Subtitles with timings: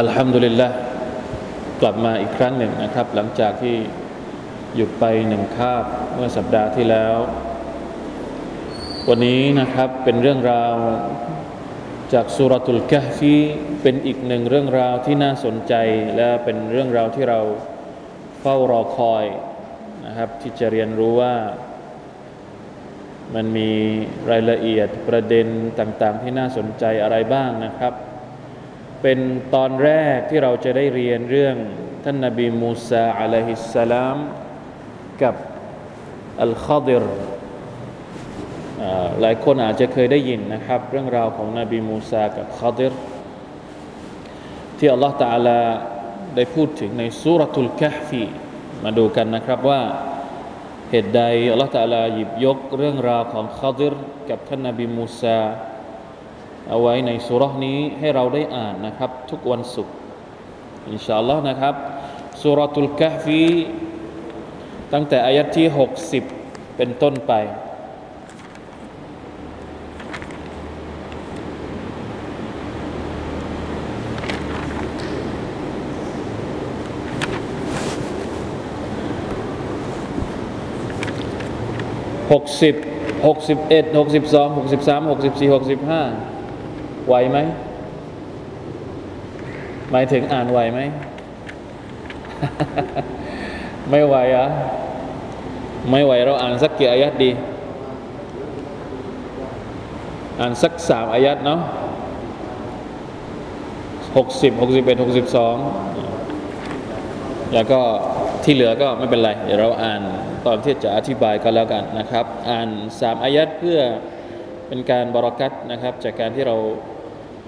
[0.00, 0.68] อัลฮัมดุลิลละ
[1.80, 3.76] กลับมาอีกครั้งหนึ่งนะครับ หลังจากที่
[4.74, 7.16] หยุดไปหนึ่งคาบเมื่อสัปดาห์ที่แล้ว
[9.08, 10.74] วันนี้นะครับเป็นเรื่องราว
[12.14, 13.34] จากสุรตุลกะฟี
[13.82, 15.74] เป็นอีกหนึ่งเรื่องราวที่น่าสนใจ
[16.16, 17.40] และเป็นเรื่องราวที่เรา
[18.40, 19.24] เฝ้ารอคอย
[20.06, 21.34] นะครับ ที่จะเรียนรู้ว่า
[23.34, 23.70] มันมี
[24.30, 25.46] รายละเอียดประเด็น
[25.78, 27.94] ต่างๆ ที่น่าสนใจอะไรบ้างนะครับ
[29.02, 29.18] เป็น
[29.54, 31.56] ตอนแรกที่เราจะได้เรียนเรื่อง
[32.04, 34.16] ท่านนบีมูซาอะลัยฮิสสลาม
[35.22, 35.34] กับ
[36.42, 37.04] อัลคอดิร
[39.20, 42.92] หลายคนอาจจะเคยได้ยินนะครับ เรื่องราวของนบีมูซากับคอดิร
[44.78, 45.60] ที่อัลลอฮฺตาลา
[46.36, 48.22] ได้พูดถึงในสุรทุลกะฟี
[48.84, 49.82] มาดูกันนะครับว่า
[50.90, 51.22] เหตุใด
[51.52, 53.94] อัลลอฮฺตาลาหยิบยกเรื่องราวของคอดิร
[54.30, 55.40] กับท่านนบีมูซา
[56.68, 59.94] เอาไว้ในสุรษนี้ให้เราได้อ่านนะครับ ทุกวันศุกร์
[60.88, 61.74] อินชาอัลลอฮ์นะครับ
[62.42, 63.44] สุรตุลกะฟี
[64.92, 65.66] ตั้งแต่อายัดที่
[66.22, 67.32] 60 เป็นต้นไป
[82.28, 86.35] 60 61 62 63 64 65
[87.06, 87.38] ไหวไหม
[89.90, 90.80] หมายถึงอ่านไหวไหม
[93.90, 94.48] ไม่ไหวอะ
[95.90, 97.30] ไม่ไหวเราอ่านสักกี่อายัดดี
[100.40, 101.60] อ่านสักสามอายัดเนาะ
[104.16, 105.56] หกสิบหกสิบเอ็ดหกสิบสอง
[107.54, 107.80] แล้วก็
[108.44, 110.02] ที่เหลือก็ไม่เป็นไร เดี๋ยวเราอ่าน
[110.46, 112.68] ตอนที่จะอธิบายก็แล้วกันนะครับ อ่าน
[113.00, 113.80] สามอายัดเพื่อ
[114.68, 116.56] เป็นการบรากัตนะครับ จากการที่เรา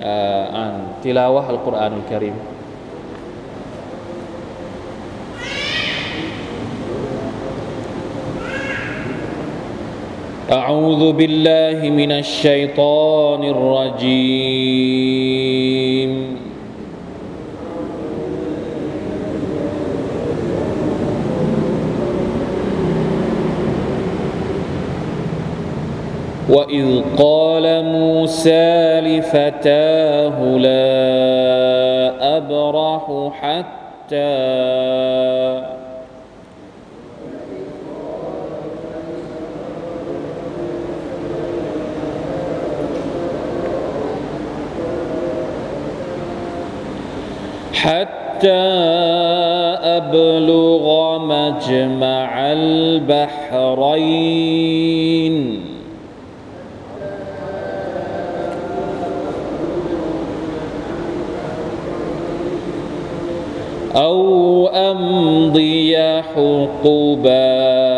[0.03, 0.72] آه، عن
[1.04, 2.34] تلاوة القرآن الكريم.
[10.53, 14.48] أعوذ بالله من الشيطان الرجيم.
[26.48, 30.98] وإذ قال موسى لفتاه لا
[32.36, 33.78] أبرح حتى
[47.72, 48.53] حتى
[49.98, 53.78] أبلغ مجمع البحرين
[63.97, 67.88] أو أمضي حقبا.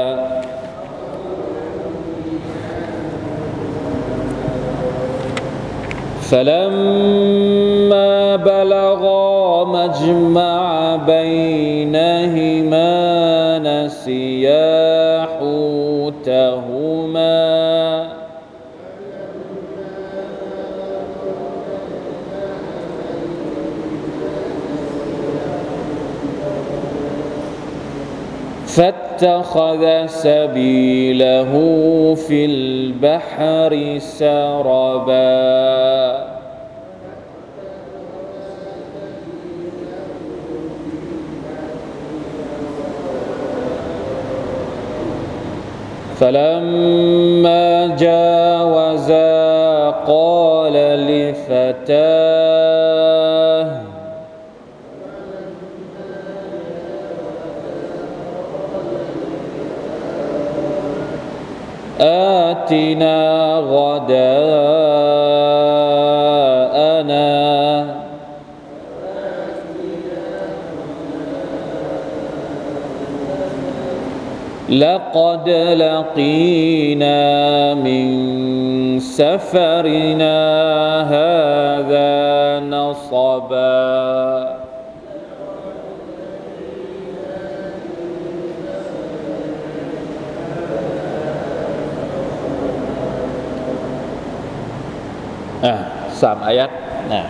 [6.30, 12.79] فلما بلغا مجمع بينهما
[29.20, 31.52] فاتخذ سبيله
[32.14, 35.20] في البحر سربا.
[46.20, 50.72] فلما جاوزا قال
[51.06, 52.49] لفتاه
[62.00, 65.10] آتنا غداءنا.
[74.70, 77.18] لقد لقينا
[77.74, 80.38] من سفرنا
[81.10, 84.49] هذا نصبا.
[96.22, 96.70] สามอายัด
[97.12, 97.22] นะ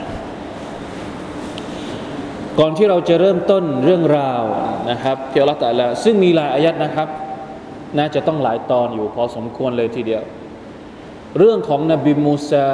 [2.59, 4.43] ก่อนที่เราจะเริ่มต้นเรื่องราว
[4.91, 7.09] นะครับเที่อัลลอฮฺตะลาซึ่งมีหลายอายัดนะครับ
[7.99, 10.23] น่าจะต้องหลายตอนอยู่พอสมควรเลยทีเดียว
[11.39, 12.69] เรื่องของนบีมูซา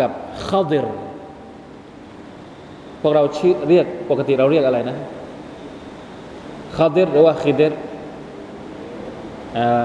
[0.00, 0.10] กับ
[0.48, 0.86] ข้าดิร
[3.00, 4.96] พวกเราชื่อเรียกปกติเราเรียกอะไรนะ
[6.76, 7.72] ข้าดิรหรือว่าคิดิร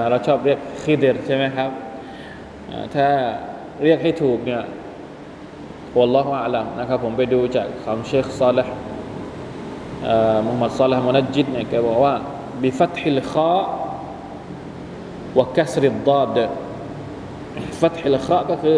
[0.08, 1.70] เราชอบเรียกคิดิรใช่ไหมครับ
[2.94, 3.08] ถ้า
[3.84, 4.62] เรียกให้ถูกเนี่ย
[5.96, 8.74] วัลลอฮฺอัลลัมนะครับผมไปดูจากของเชคซอลห์
[10.44, 12.14] มุฮัมมัดซอลห์มุนัจิดเนี่ยแกบอกว่า
[12.62, 13.56] บิฟัตฮิลข้า
[15.38, 16.36] วกัสริดดาด
[17.80, 18.76] ฟัตฮิลข้าก็คือ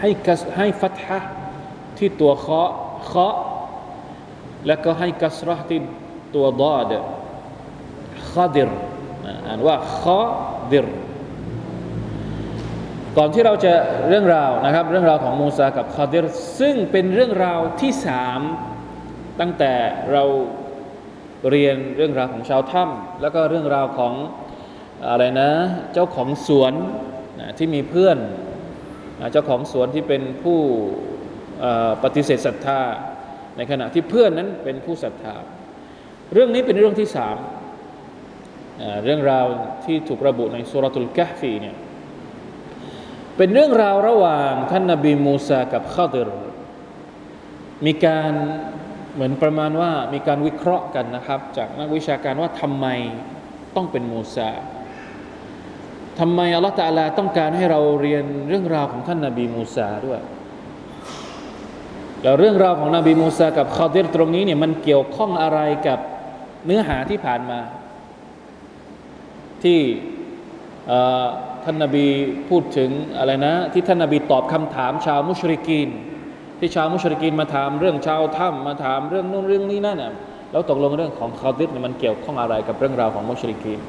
[0.00, 1.18] ให้กัสให้ฟัตฮะ
[1.98, 2.62] ที่ตัวข้อ
[3.10, 3.28] ข้อ
[4.66, 5.80] แล้วก็ให้กัสรห์ที่
[6.34, 6.92] ตัวดาด
[8.30, 8.70] ข้าดิร
[9.46, 10.22] อ่านว่าข้า
[10.72, 10.86] ดิร
[13.18, 13.72] ก่อนที่เราจะ
[14.08, 16.26] เรื่องราวนะครับ เรื่องราวของมูซากับคาดิร
[16.60, 18.40] ซึ่งเป็นเรื่องราวที่สาม
[19.40, 19.72] ตั้งแต่
[20.12, 20.24] เรา
[21.50, 24.14] เรียนเรื่องราวของชาวถ้ำแล้วก็เรื่องราวของ
[25.10, 25.50] อะไรนะ
[25.92, 26.72] เจ้าของสวน
[27.40, 28.18] นะที่มีเพื่อน
[29.20, 30.58] นะเจ้าของสวนที่เป็นผู้
[32.02, 32.80] ปฏิเสธศรัทธา
[33.56, 35.36] ในขณะที่เพื่อนนั้นเป็นผู้ศรัทธา
[36.32, 37.36] เรื่องนี้เป็นเรื่องที่สาม
[39.04, 39.46] เรื่องราว
[39.84, 41.76] ที่ถูกระบุในสุรทูลกะฟีเนี่ย
[43.36, 46.30] เป็นเรื่องราวระหว่างท่านนาบีมูซากับข้าเดร
[47.86, 48.32] มีการ
[49.14, 52.86] เหมือนประมาณว่ามีการวิเคราะห์กันนะครับ จากนักวิชาการว่าทำไม
[53.76, 54.50] ต้องเป็นมูซา
[56.18, 60.20] ทำไมอัลลอฮฺตาลาต้องการให้เราเรียนเรื่องราวของท่านนาบีมูซาด้วย
[62.22, 65.98] แล้วเรื่องราวของนบีมูซากับคาเดรตรงนี้เนี่ยมันเกี่ยวข้องอะไรกับ
[66.66, 67.60] เนื้อหาที่ผ่านมา
[69.64, 69.78] ที่
[71.68, 72.06] ท่านนาบี
[72.50, 75.88] พูดถึงอะไรนะ ที่ท่านนาบีตอบคำถามชาวมุชริกีน
[76.58, 80.12] ที่ชาวมุชริกีนมาถามเรื่องชาวถ้ำมาถามเรื่องนู้นเรื่องนี้นั่นน่ะ
[80.52, 83.80] แล้วตกลงเรื่องของคาดิษมันเกี่ยวข้องอะไรกับเรื่องราวของมุชริกีน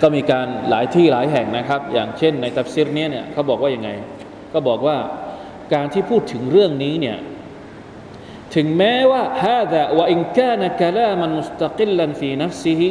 [0.00, 3.90] ก็มีการหลายที่หลายแห่งนะครับ อย่างเช่นในตัฟซีรนี้เนี่ยเขาบอกว่ายังไง
[4.52, 4.96] ก็บอกว่า
[5.74, 7.18] การที่พูดถึงเรื่องนี้เนี่ย
[8.54, 12.88] ถึงแม้ว่าهذا وإن كان كلاما مستقلا في نفسه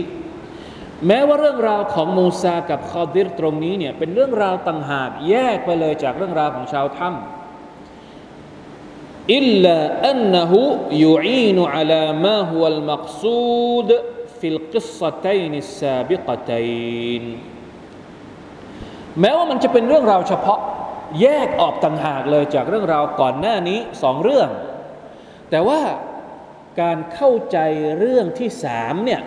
[1.05, 13.89] แม้ว่าเรื่องราวของมูซากับคอดิรตรงนี้เนี่ยเป็นเรื่องราวต่างหากแยกไปเลยจากเรื่องราวของชาวถ้ำإلا أنه يعين على ما هو المقصود
[14.39, 16.69] في القصتين السابقتين
[17.21, 17.23] น
[19.19, 20.59] แม้ว่ามันจะเป็นเรื่องราวเฉพาะ
[21.21, 24.49] แยกออกต่างหากเลยจากเรื่องราวก่อนหน้านี้สองเรื่อง
[25.49, 25.81] แต่ว่า
[26.81, 27.57] การเข้าใจ
[27.99, 29.21] เรื่องที่สามเนี่ย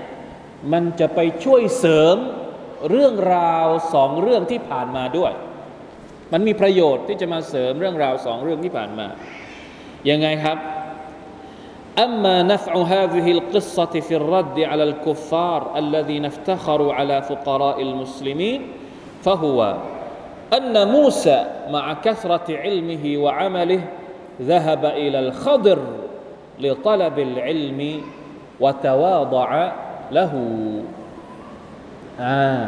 [0.72, 2.16] มันจะไปช่วยเสริม
[2.90, 5.34] เรื่องราวสองเรื่องที่ผ่านมาด้วย
[6.32, 9.08] มันมีประโยชน์ที่จะมาเสริมเรื่องราวสองเรื่องที่ผ่านมา
[10.10, 10.58] ยังไงครับ
[12.00, 18.68] أما نفع هذه القصة في الرد على الكفار الذين افتخروا على فقراء المسلمين
[19.24, 19.78] فهو
[20.54, 23.82] أن موسى مع كثرة علمه وعمله
[24.42, 25.80] ذهب إلى الخضر
[26.60, 28.02] لطلب العلم
[28.60, 29.72] وتواضع
[30.17, 30.45] ละหู
[32.23, 32.61] อ่า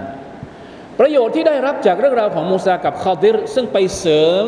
[0.99, 4.45] ประโยชน์ที่ได้รับจากเรื่องราวของมูซากับคาดิรซึ่งไปเสริม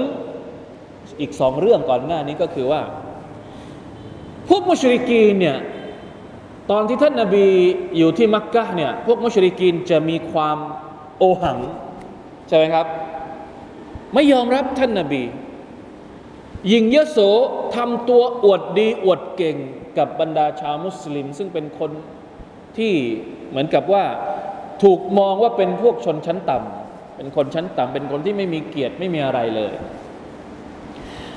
[1.20, 2.82] อีกสองเรื่องก่อนหน้านี้ก็คือว่า
[4.48, 5.58] พวกมุชริกีนเนี่ย
[6.70, 7.46] ตอนที่ท่านนาบี
[7.96, 10.58] อยู่ที่มักกะเนี่ยพวกมุชริกีนจะมีความ
[11.18, 11.58] โอหัง
[12.48, 12.86] ใช่ไหมครับ
[14.14, 15.22] ไม่ยอมรับท่านนาบี
[16.72, 17.18] ยิงเยโส
[17.76, 19.56] ทำตัวอวดดีอวดเก่ง
[19.98, 21.90] กับบรรดาชาวมุสลิม ซึ่งเป็นคน
[22.78, 22.94] ที่
[23.50, 24.04] เหมือนกับว่า
[24.82, 29.74] ถูกมองว่าเป็นพวกชนชั้นต่ำเป็นคนชั้นต่ำเป็นคนที่ไม่มีเกียรติไม่มีอะไรเลย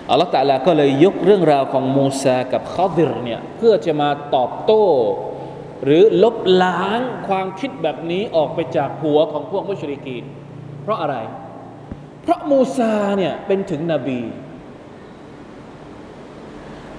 [0.10, 4.86] อัลลอฮฺตะลาก็เลยยกเรื่องราวของมูซากับข้าดิรเนี่ยเพื่อจะมาตอบโต้
[5.84, 10.24] หรือลบล้างความคิดแบบนี้ออกไปจากหัวของพวกมุชริกีน
[10.84, 11.16] เพราะอะไร
[12.22, 14.22] เพราะมูซาเนี่ยเป็นถึงนบี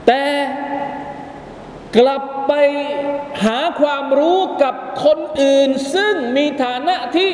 [0.07, 0.23] แต่
[1.97, 2.53] กลับไป
[3.45, 7.33] หาความรู้กับคนอื่น ซึ่งมีฐานะที่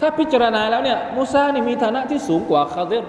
[0.00, 3.04] ถ้าพิจารณาแล้วเนี่ยมูซานี่มีฐานะที่สูงกว่าคาดิร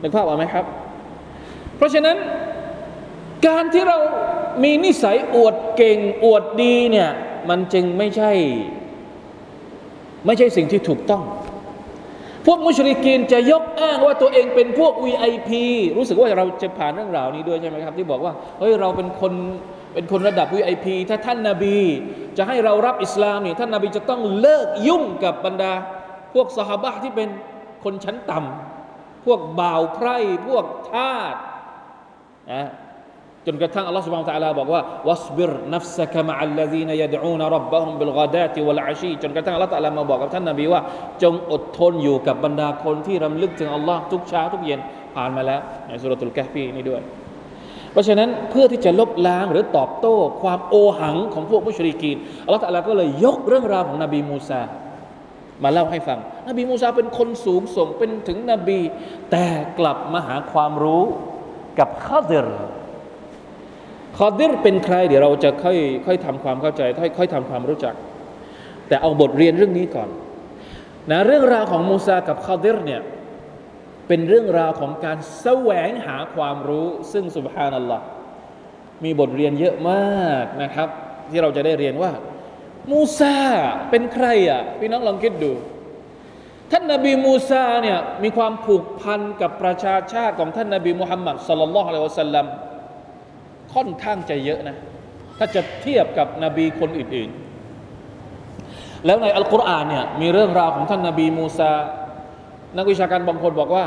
[0.00, 0.64] นึกภาพออกไหมครับ
[1.76, 2.16] เพราะฉะนั้น
[3.46, 3.98] การที่เรา
[4.64, 7.10] มีนิสัยอวดเก่งอวดดีเนี่ย
[7.48, 8.32] มันจึงไม่ใช่
[10.26, 11.22] ไม่ใช่สิ่งที่ถูกต้อง
[12.46, 15.50] พวกมุชริกีนจะยกอ้างว่าตัวเองเป็นพวก VIP
[15.96, 19.32] รู้สึกว่าเราจะผ่านเรื่องราวนี้ด้วยใช่ไหมครับ ที่บอกว่าเฮ้ยเราเป็นคน
[19.94, 21.76] เป็นคนระดับ VIP ถ้าท่านนาบี
[22.38, 25.72] จะให้เรารับอิสลามนี่ท่านนาบีจะต้องเลิกยุ่งกับบรรดา
[26.34, 27.28] พวกสหบะที่เป็น
[27.84, 31.34] คนชั้นต่ำพวกบ่าวไพร่พวกทาส
[32.52, 32.68] นะ
[33.46, 40.80] จนกระทั่งอัลลอฮฺสุบานตะลาบอกว่าวัสบิรนัฟสกะมะอัลลซีนยดอูนรับบะฮุมบิลกาดาติวัลอาชีจนกระทั่งอัลลอฮฺตะลามาบอกกับท่านนบีว่า
[41.22, 44.80] จงอดทนอยู่กับบรรดาคนที่รำลึกถึงอัลลอฮ์ทุกเช้าทุกเย็น
[45.16, 47.02] ผ่านมาแล้วในสุรตุลกะฟีนี่ด้วย
[47.92, 54.62] เพราะฉะนั้นเพื่อที่จะลบล้างหรือตอบโต้ ความโอหังของพวกมุชริกีนอัลลอฮฺตะลาก็เลยยกเรื่องราวของนบีมูซา
[55.62, 58.80] มาเล่าให้ฟัง นบีมูซาเป็นคนสูงส่งเป็นถึงนบี
[59.30, 59.46] แต่
[59.78, 61.04] กลับมาหาความรู้
[61.78, 62.48] กับข้าดิร
[64.18, 67.94] คอดิรเป็นใคร เดี๋ยวเราจะค่อยค่อยทำความเข้าใจค่อยค่อยทำความรู้จัก
[68.88, 70.08] แต่เอาบทเรียนเรื่องนี้ก่อน
[71.10, 73.02] นะเรื่องราวของมูซากับคอดิรเนี่ย
[74.08, 78.04] เป็นเรื่องราวของการแสวงหาความรู้ซึ่งสุบฮานัลลอฮ์
[79.04, 80.88] มีบทเรียนเยอะมากนะครับ
[81.30, 82.12] ที่เราจะได้เรียนว่า
[82.92, 83.36] มูซา
[83.90, 85.52] เป็นใครอะพี่น้องลองคิดดู
[86.72, 92.46] ท่านนบีมูซาเนี่ยมีความผูกพันกับประชาชาติของท่านนบีมุฮัมมัดสลลัลลอฮุอะลัยฮิวะสัลลัม
[93.76, 94.76] ค่อนข้างจะเยอะนะ
[95.38, 101.72] ถ้าจะเทียบกับนบีคนอื่นๆ แล้วในอัลกุรอานเนี่ยมีเรื่องราวของท่านนบีมูซา
[102.76, 103.84] นักวิชาการบางคนบอกว่า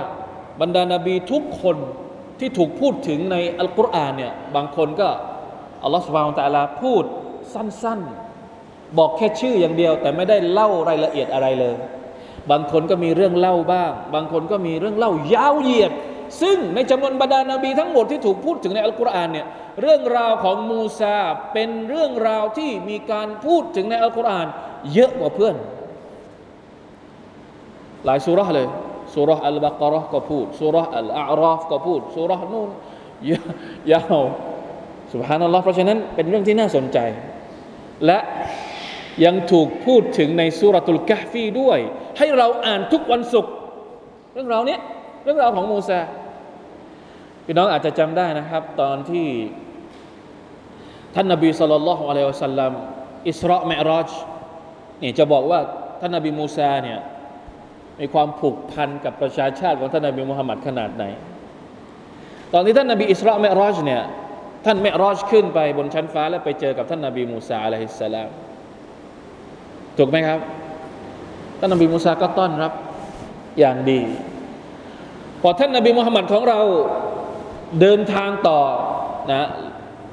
[0.61, 1.77] บรรดานาบีทุกคน
[2.39, 5.07] ที่ถูกพูดถึงในอัลกุรอานเนี่ยบางคนก็
[5.83, 7.03] อัลลอฮฺสุบานตะลาพูด
[7.53, 11.75] สั้นๆ บอกแค่ชื่ออย่างเดียว แต่ไม่ได้เล่ารายละเอียดอะไรเลย
[12.51, 15.91] บางคนก็มีเรื่องเล่าบ้าง บางคนก็มีเรื่องเล่ายาวเหยียด
[16.41, 19.47] ซึ่งในจำนวนบรรดานาบีทั้งหมดที่ถูกพูดถึงในอัลกุรอานเนี่ย
[19.81, 21.17] เรื่องราวของมูซา
[21.53, 24.47] เป็นเรื่องราวที่มีการพูดถึงในอัลกุรอาน
[24.93, 25.55] เยอะกว่าเพื่อน
[28.05, 28.67] หลายสุราเลย
[29.15, 32.69] สุราอัลบากรอก็พูดสุราอัลอาราฟก็พูดสุรานู่น
[33.91, 34.23] ยาว
[35.13, 36.97] สุบฮานัลลอฮ์เพราะฉะนั้นเป็นเรื่องที่น่าสนใจ
[38.05, 38.19] และ
[39.25, 41.79] ยังถูกพูดถึงในสุรตุลกะฟีด้วย
[42.17, 43.51] ให้เราอ่านทุกวันศุกร์
[44.33, 44.77] เรื่องราวนี้
[45.23, 45.99] เรื่องราวของมูซา
[47.51, 49.27] พี่น้องอาจจะจำได้นะครับ ตอนที่
[51.15, 52.73] ท่านนบีสุลต่านละฮ์อะลัยฮิสัลลัม
[53.29, 54.09] อิสราเมรอจ
[55.01, 55.59] นี่จะบอกว่า
[56.01, 56.99] ท่านนบีมูซาเนี่ย
[57.99, 61.03] มีความผูกพันกับประชาชาติของท่านนบีมุฮัมมัดขนาดไหน
[62.53, 64.01] ตอนที่ท่านนบีอิสราเมรอจเนี่ย
[64.65, 68.29] ท่านเมรอจขึ้นไปบนชั้นฟ้า แล้วไปเจอกับท่านนบีมูซาอะลัยฮิสสลาม
[69.97, 70.39] ถูกไหมครับ
[71.59, 72.73] ท่านนบีมูซาก็ต้อนรับ
[73.59, 74.01] อย่างดี
[75.41, 76.61] พอท่านนบีมุฮัมมัดของเรา
[77.81, 78.59] เดินทางต่อ
[79.31, 79.47] นะ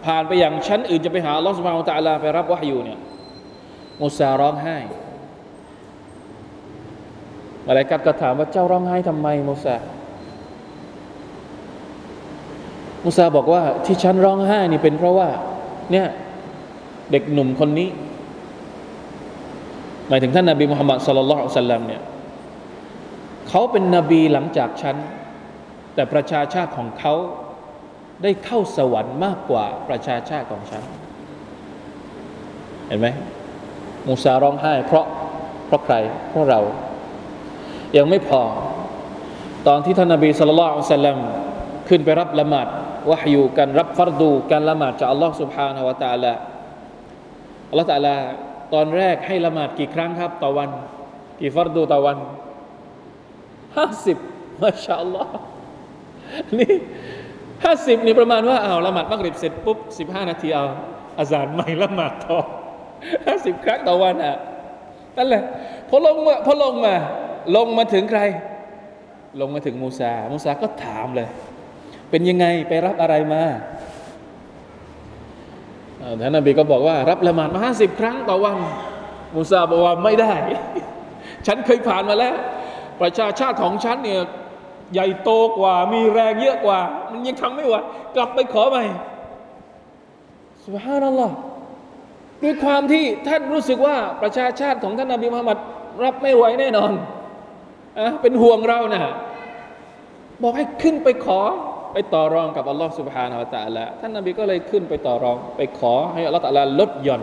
[0.05, 2.99] ผ่านไปอย่างชั้นอื่นจะไปหาลอสมาอัลตะลาไปรับวะฮยูเนี่ย
[4.03, 4.79] มูซาร้องไห้
[7.67, 9.77] มาลายกัดก็ถามว่าเจ้าร้องไห้ทำไมมูซา
[13.05, 15.29] มูซาบอกว่าที่ฉันร้องไห้นี่เป็นเพราะว่า
[15.93, 16.07] เนี่ย
[17.11, 17.89] เด็กหนุ่มคนนี้
[20.09, 22.03] หมายถึงท่านนาบีมุฮัมมัดสุลลัลลอฮุสัลลัมเนี่ย
[23.49, 24.97] เขาเป็นนบีหลังจากฉัน
[25.95, 27.15] แต่ประชาชาติของเขา
[28.24, 30.84] ได้เข้าสวรรค์มากกว่าประชาชาติของฉัน
[32.88, 33.08] เห็นไหม
[34.08, 35.06] มูซาร้องไห้ เพราะ
[35.66, 35.96] เพราะใคร
[36.30, 36.60] เพราะเรา
[37.98, 38.42] ยังไม่พอ
[39.68, 41.18] ตอนที่ท่านนบีสุลต่านสัลลัม
[41.90, 42.68] ขึ้นไปรับละหมาด
[43.10, 46.34] วะฮยูการรับฟัรดูการละหมาดจากอัลลอฮ์ سبحانه และ تعالى
[47.70, 48.16] อัลลอฮ์ تعالى
[48.74, 50.70] ตอนแรกให้ละหมาดกี่ครั้งครับ ต่อวัน
[51.42, 52.18] กี่ฟัรดูต่อวัน
[53.78, 54.18] ห้าสิบ
[54.62, 55.34] มาชาอัลลอฮ์
[56.60, 56.74] นี่
[57.65, 60.67] ห้าสิบนี่ประมาณว่าเอาละหมาดมักริบเสร็จปุ๊บสิบห้านาทีเอา
[61.19, 62.39] อาจารย์ใหม่ละหมาดต่อ
[63.27, 64.37] ห้าสิบครั้งต่อวันอะ
[65.17, 65.43] นั่นแหละ
[65.89, 66.95] พอลงมาพอลงมา
[67.57, 68.21] ลงมาถึงใคร
[69.41, 71.29] ลงมาถึงมูซามูซาก็ถามเลย
[72.11, 73.43] เป็นยังไงไปรับอะไรมา
[76.21, 78.57] ท่านนบีก็บอกว่ารับละหมาดมาห้าสิบครั้งต่อวัน
[79.35, 80.33] มูซาบอกว่าไม่ได้
[81.47, 82.35] ฉันเคยผ่านมาแล้ว
[83.01, 84.21] ประชาชาติของฉันเนี่ย
[84.93, 87.75] ใหญ่โตกว่า มีแรงเยอะกว่า มันยังทำไม่ไหว
[88.17, 88.85] กลับไปขอใหม่
[90.65, 91.31] สุภาพนั่นหรอ
[92.43, 95.59] ด้วยความที่ท่านรู้สึกว่าประชาชาติของท่านนบีมุฮัมมัด
[96.05, 96.93] รับไม่ไหวแน่นอน
[97.99, 99.03] อะเป็นห่วงเรานะ
[100.43, 101.41] บอกให้ขึ้นไปขอ
[101.93, 107.23] ไปต่อรองกับอัลลอฮ์สุบฮานาอัลตะละท่านนบีก็เลยขึ้นไปต่อรอง ไปขอให้อัลลอฮ์ตะลาลดหย่อน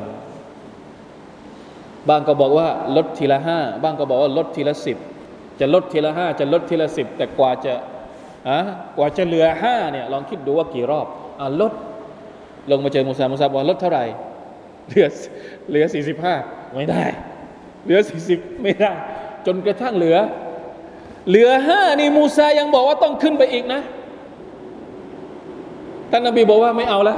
[2.09, 4.97] บางก็บอกว่าลดทีละห้าบางก็บอกว่าลดทีละสิบ
[5.59, 7.73] จะลดทีละห้าจะลดทีละสิบแต่กว่าจะ
[8.49, 8.59] อะ
[8.97, 11.07] กว่าจะเหลือห้าเนี่ยลองคิดดูว่ากี่รอบ
[11.41, 11.73] อะลด
[12.71, 14.05] ลงมาเจอมูซามูซาบอกลดเท่าไหร่
[14.89, 15.07] เหลือ
[15.69, 16.35] เหลือสี่สิบห้า
[16.73, 17.03] ไม่ได้
[17.83, 18.91] เหลือสี่สิบไม่ได้
[19.45, 20.17] จนกระทั่งเหลือ
[21.29, 23.81] เหลือห้านี่มูซายังบอกว่าต้องขึ้นไปอีกนะ
[26.11, 27.17] ท่านนบีบอกว่าไม่เอาแล้ว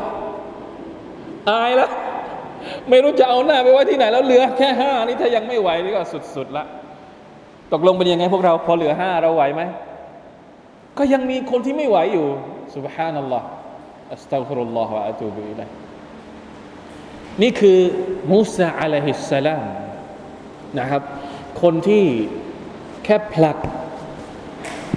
[1.50, 1.92] อายแล้ว
[2.90, 6.02] ไม่รู้จะเอาหน้าไปไว้ที่ไหน แล้วเหลือแค่ห้านี่ถ้ายังไม่ไหวนี่ก็
[6.36, 6.66] สุดๆละ
[7.74, 9.62] ตกลงเป็นยังไงพวกเรา พอเหลือห้าเราไหวไหม
[10.98, 12.26] ก็ยังมีคนที่ไม่ไหวอยู่
[12.76, 13.48] สุบฮานัลลอฮ์
[14.14, 15.68] อัสตัฆฟิรุลลอฮฺวะอะตูบิอิลัย
[17.42, 17.80] นี่คือ
[18.32, 19.64] มูซาอะลัยฮิสสลาม
[20.80, 21.02] นะครับ
[21.62, 22.04] คนที่
[23.06, 23.58] แค่ผลัก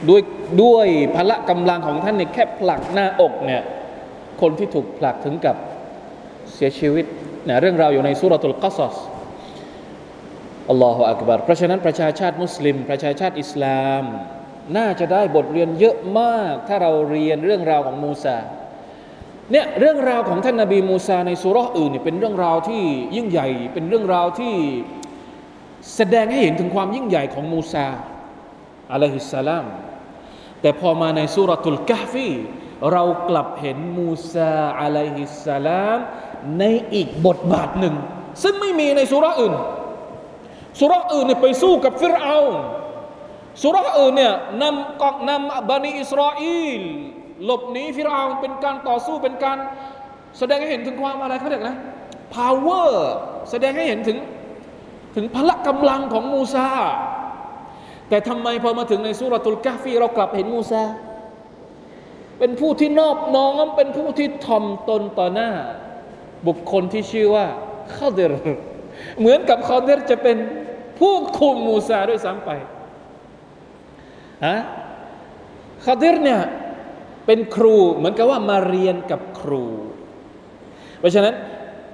[0.08, 0.22] ด้วย
[0.62, 3.62] ด้วยพละกำลังของท่านเนี่ยแค่ผลักหน้าอกเนี่ย
[4.40, 5.56] คนที่ถูกผลักถึงกับ
[6.54, 7.04] เสียชีวิต
[7.48, 8.94] นะเรื่องราวอยู่ในสุรทูลกัสส
[10.70, 14.04] อัลลอฮฺอักบารเพราะฉะนั้นประชาชาติมุสลิม ประชาชาติอิสลาม
[14.76, 18.37] น่าจะได้บทเรียนเยอะมาก ถ้าเราเรียนเรื่องราวของมูซา
[19.52, 22.82] เนี่ยเรื่องราวของท่านนาบีมูซาในสุรษอื่นเนี่ยเป็นเรื่องราวที่
[23.16, 24.54] ยิ่งใหญ่ เป็นเรื่องราวที่
[25.96, 27.87] แสดงให้เห็นถึงความยิ่งใหญ่ของมูซา
[28.92, 29.66] อะลัยฮิสสลาม
[30.60, 32.28] แต่พอมาในสุรทูลกะฟี
[32.92, 35.98] เรากลับเห็นมูซาอะลัยฮิสสลาม
[36.58, 37.94] ในอีกบทบาทหนึ่ง
[38.42, 39.54] ซึ่งไม่มีในสุรอื่น
[40.78, 42.38] สุรอื่นเนี่ยไปสู้กับฟิรเอา
[43.62, 46.42] สุรอื่นเนี่ยนำกองนำบันิอิสราเอ
[46.78, 46.82] ล
[47.44, 49.58] หลบหนีฟิรเอาเป็นการต่อสู้เป็นการ
[50.38, 51.76] แสดงให้เห็นถึงความอะไรเขาเรียกนะ
[52.35, 52.88] power
[53.50, 54.18] แสดงให้เห็นถึง
[55.16, 56.66] ถึงพละกำลังของมูซา
[58.08, 60.83] แต่ทำไมพอมาถึงในสุรตุลกาฟีเรากลับเห็นมูซา
[62.38, 65.50] เป็นผู้ที่นอบน้อมเป็นผู้ที่ทอมตนต่อหน้า
[66.46, 67.46] บุคคลที่ชื่อว่า
[67.94, 68.33] ข้าเดร
[69.18, 70.37] เหมือนกับข้าเดรจะเป็น
[70.98, 72.50] ผู้คุมมูซาด้วยซ้ำไป
[74.46, 74.58] ฮะ
[75.84, 76.42] ข้าเดรเนี่ย
[77.26, 79.64] เป็นครูเหมือนกับว่ามาเรียนกับครู
[80.98, 81.34] เพราะฉะนั้น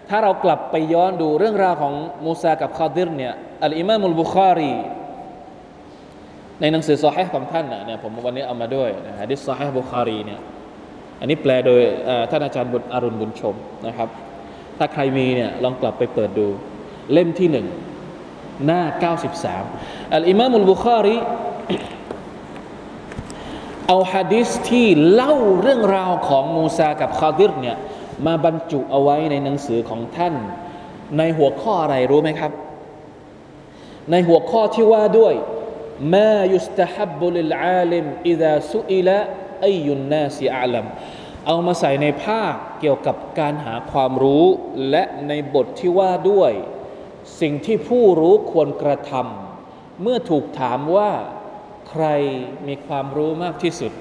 [0.08, 4.74] ถ้าเรากลับไปย้อนดูเรื่องราวของมูซากับคาดิรเนี่ยالإمام البخاري
[6.60, 10.40] ในหนังสือซอฮีของท่านเนี่ยผมวันนี้เอามาด้วยนะฮะดิซอฮีบุคารีเนี่ย
[11.20, 11.80] อันนี้แปลโดย
[12.30, 13.54] ท่านอาจารย์บุตรอรุณบุญชม
[13.86, 14.08] นะครับ
[14.78, 16.46] ถ้าใครมีเนี่ยลองกลับไปเปิดดู
[17.12, 17.66] เล่มที่หนึ่ง
[18.66, 18.82] หน้า
[19.46, 21.18] 93 الإمام البخاري
[23.88, 27.76] เอาฮะดิษที่เล่าเรื่องราวของมูซากับคาดิรเนี่ย
[28.26, 30.34] มาบรรจุเอาไว้ในหนังสือของท่าน
[31.18, 32.52] ในหัวข้ออะไรรู้ไหมครับ
[34.10, 35.34] ในหัวข้อที่ว่าด้วย
[36.14, 39.18] มายุสตฮับบุลิลอาลิมอิดาสุอิละ
[39.64, 40.86] อายุนนาสิอาลัม
[41.46, 44.44] เอามาใส่ในภาคเกี่ยวกับการหาความรู้
[44.90, 46.52] และในบทที่ว่าด้วย
[47.40, 51.10] สิ่งที่ผู้รู้ควรกระทำเมื่อถูกถามว่า
[51.90, 52.04] ใคร
[52.68, 53.92] มีความรู้มากที่สุด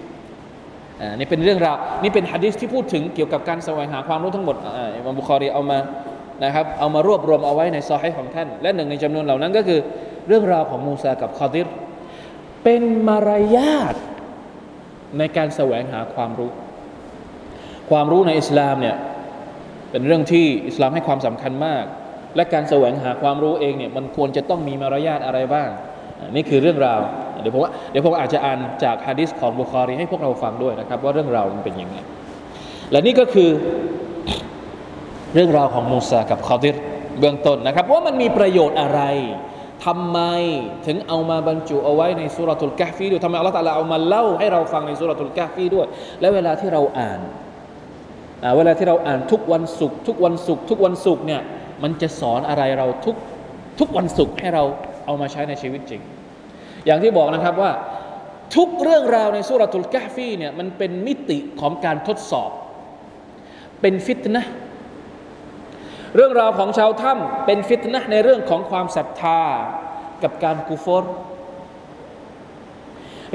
[1.17, 4.55] นี่เป็นเรื่องราวนี่เป็นฮะดิษที่พูดถึงเกี่ยวกับการแสวงหาความรู้ทั้งหมด
[4.95, 5.79] อิมามบุคอรีเอามา
[6.43, 9.79] นะครับเอามารวบรวมเอาไว้ในซอฮีของท่าน และหนึ่งในจำนวนเหล่านั้นก็คือ
[10.27, 11.67] เรื่องราวของมูซากับคอดิร
[12.63, 13.95] เป็นมารยาท
[15.17, 16.51] ในการแสวงหาความรู้
[17.89, 18.95] ความรู้ในอิสลามเนี่ย
[19.91, 21.85] เป็นเรื่องที่อิสลามให้ความสำคัญมาก
[22.35, 25.69] และการแสวงหาความรู้เองเนี่ยมันควรจะต้องมีมารยาทอะไรบ้าง
[26.35, 27.01] นี่คือเรื่องราว
[27.41, 31.97] เดี๋ยวผมว่าเดี๋ยวผมอาจจะอ่านจากฮะดิษของบุคอรีให้พวกเราฟังด้วยนะครับ ว่าเรื่องราวมันเป็นยังไง
[32.91, 33.49] และนี่ก็คือ
[35.33, 36.75] เรื่องราวของมูซากับคอดิร
[37.19, 39.01] เบื้องต้นนะครับ ว่ามันมีประโยชน์อะไร
[39.85, 40.19] ทำไม
[40.87, 45.87] ถึงเอามาบรรจุเอาไว้ในสุรทูลกะฟีด้วยทำไมอัลลอฮฺเอามาเล่าให้เราฟังในสุรทูลกะฟีด้วย
[46.21, 47.19] และเวลาที่เราอ่าน
[48.57, 51.41] เวลาที่เราอ่านทุกวันศุกร์ทุกวันศุกร์ทุกวันศุกร์เนี่ย
[51.83, 53.15] มันจะสอนอะไรเราทุก
[53.79, 54.63] ทุกวันศุกร์ให้เรา
[55.05, 56.01] เอามาใช้ในชีวิตจริง
[56.85, 57.71] อย่างที่บอกนะครับว่า
[58.55, 62.51] ทุกเรื่องราวในสุรทูลกะฟีเนี่ยมันเป็นมิติของการทดสอบ
[63.81, 64.43] เป็นฟิตนะ
[66.15, 69.41] เรื่องราวของชาวถ้ำเป็นฟิตนะในเรื่องของความศรัทธา
[70.23, 71.03] กับการกุฟร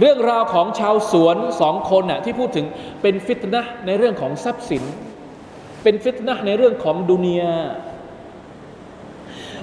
[0.00, 2.66] เรื่องราวของชาวสวนสองคนน่ะที่พูดถึง
[3.02, 4.82] เป็นฟิตนะในเรื่องของทรัพย์สิน
[5.82, 7.54] เป็นฟิตนะในเรื่องของดุนยา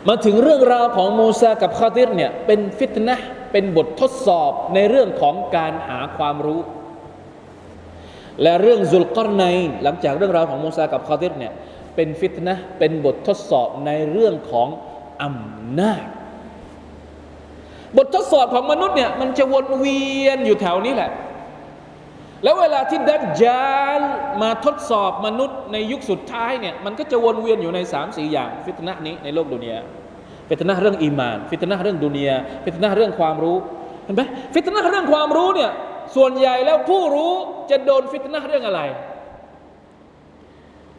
[0.07, 3.15] มาถึงเรื่องราวของมูซากับคาดิรเนี่ยเป็นฟิตนะ
[3.51, 6.61] เป็นบททดสอบในเรื่องของการหาความรู้
[8.41, 9.43] และเรื่องซุลกอรไน
[9.83, 11.53] หลังจากเรื่องราวของมูซากับคาดิรเนี่ย
[11.95, 14.67] เป็นฟิตนะเป็นบททดสอบในเรื่องของ
[15.23, 16.01] อำนาจ
[17.97, 21.11] บททดสอบของมนุษย์เนี่ยมันจะวนเวียนอยู่แถวนี้แหละ
[22.45, 23.65] แล้วเวลาที่ดัจจา
[23.97, 23.99] ล
[24.41, 29.79] มาทดสอบมนุษย์ในยุคสุดท้ายเนี่ยมันก็จะวนเวียนอยู่ในสามสี่อย่าง ฟิตนะนี้ในโลกดุนยา
[30.49, 33.57] ฟิตนะเรื่องอีมาน ฟิตนะเรื่องดุนยาฟิตนะเรื่องความรู้
[34.03, 34.21] เห็นไหม
[34.53, 35.71] ฟิตนะเรื่องความรู้เนี่ย
[36.15, 37.33] ส่วนใหญ่แล้วผู้รู้
[37.71, 38.81] จะโดนฟิตนะเรื่องอะไร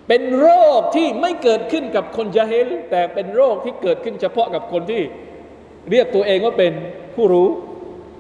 [0.09, 5.03] เป็นโรคที่ไม่เกิดขึ้นกับคน جاهل แต่เป็นโรคที่เกิดขึ้นเฉพาะกับคนที่
[5.91, 6.73] เรียกตัวเองว่าเป็น
[7.17, 7.49] ผู้รู้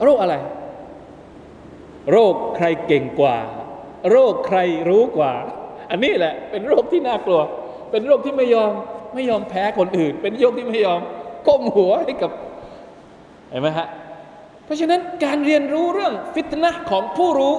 [0.04, 0.34] โรคอะไร
[2.12, 3.36] โรคใครเก่งกว่า
[4.10, 5.32] โรคใครรู้กว่า
[5.90, 7.40] อันนี้แหละ เป็นโรคที่น่ากลัว
[7.90, 8.72] เป็นโรคที่ไม่ยอม
[9.14, 11.00] ไม่ยอมแพ้คนอื่น เป็นโรคที่ไม่ยอม
[11.46, 12.30] ก้มหัวให้กับ
[13.50, 13.88] เห็นไหมฮะ
[14.64, 17.54] เพราะฉะนั้นการเรียนรู้เรื่องฟิตนะของผู้รู้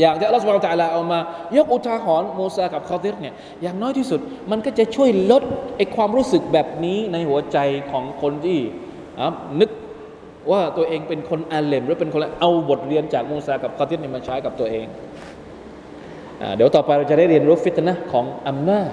[0.00, 1.20] อยากจะรัสมาตาลาเอามา
[1.56, 5.42] ยกอุทาหรณ์โมซากับคอติรเนี่ยอย่างน้อยที่สุดมันก็จะช่วยลด
[5.76, 7.58] ไอความรู้สึกแบบนี้ในหัวใจ
[7.90, 8.58] ของคนที่
[9.60, 9.70] นึก
[10.50, 14.86] ว่าตัวเองเป็นคนอาเลมหรือเป็นคนเอาบทเรียนจากมูซากับคอติรเนี่ยมาใช้กับตัวเอง
[16.56, 18.90] เดี๋ยวต่อไปเราจะได้เรียนรู้ฟิตนะของอำนาจ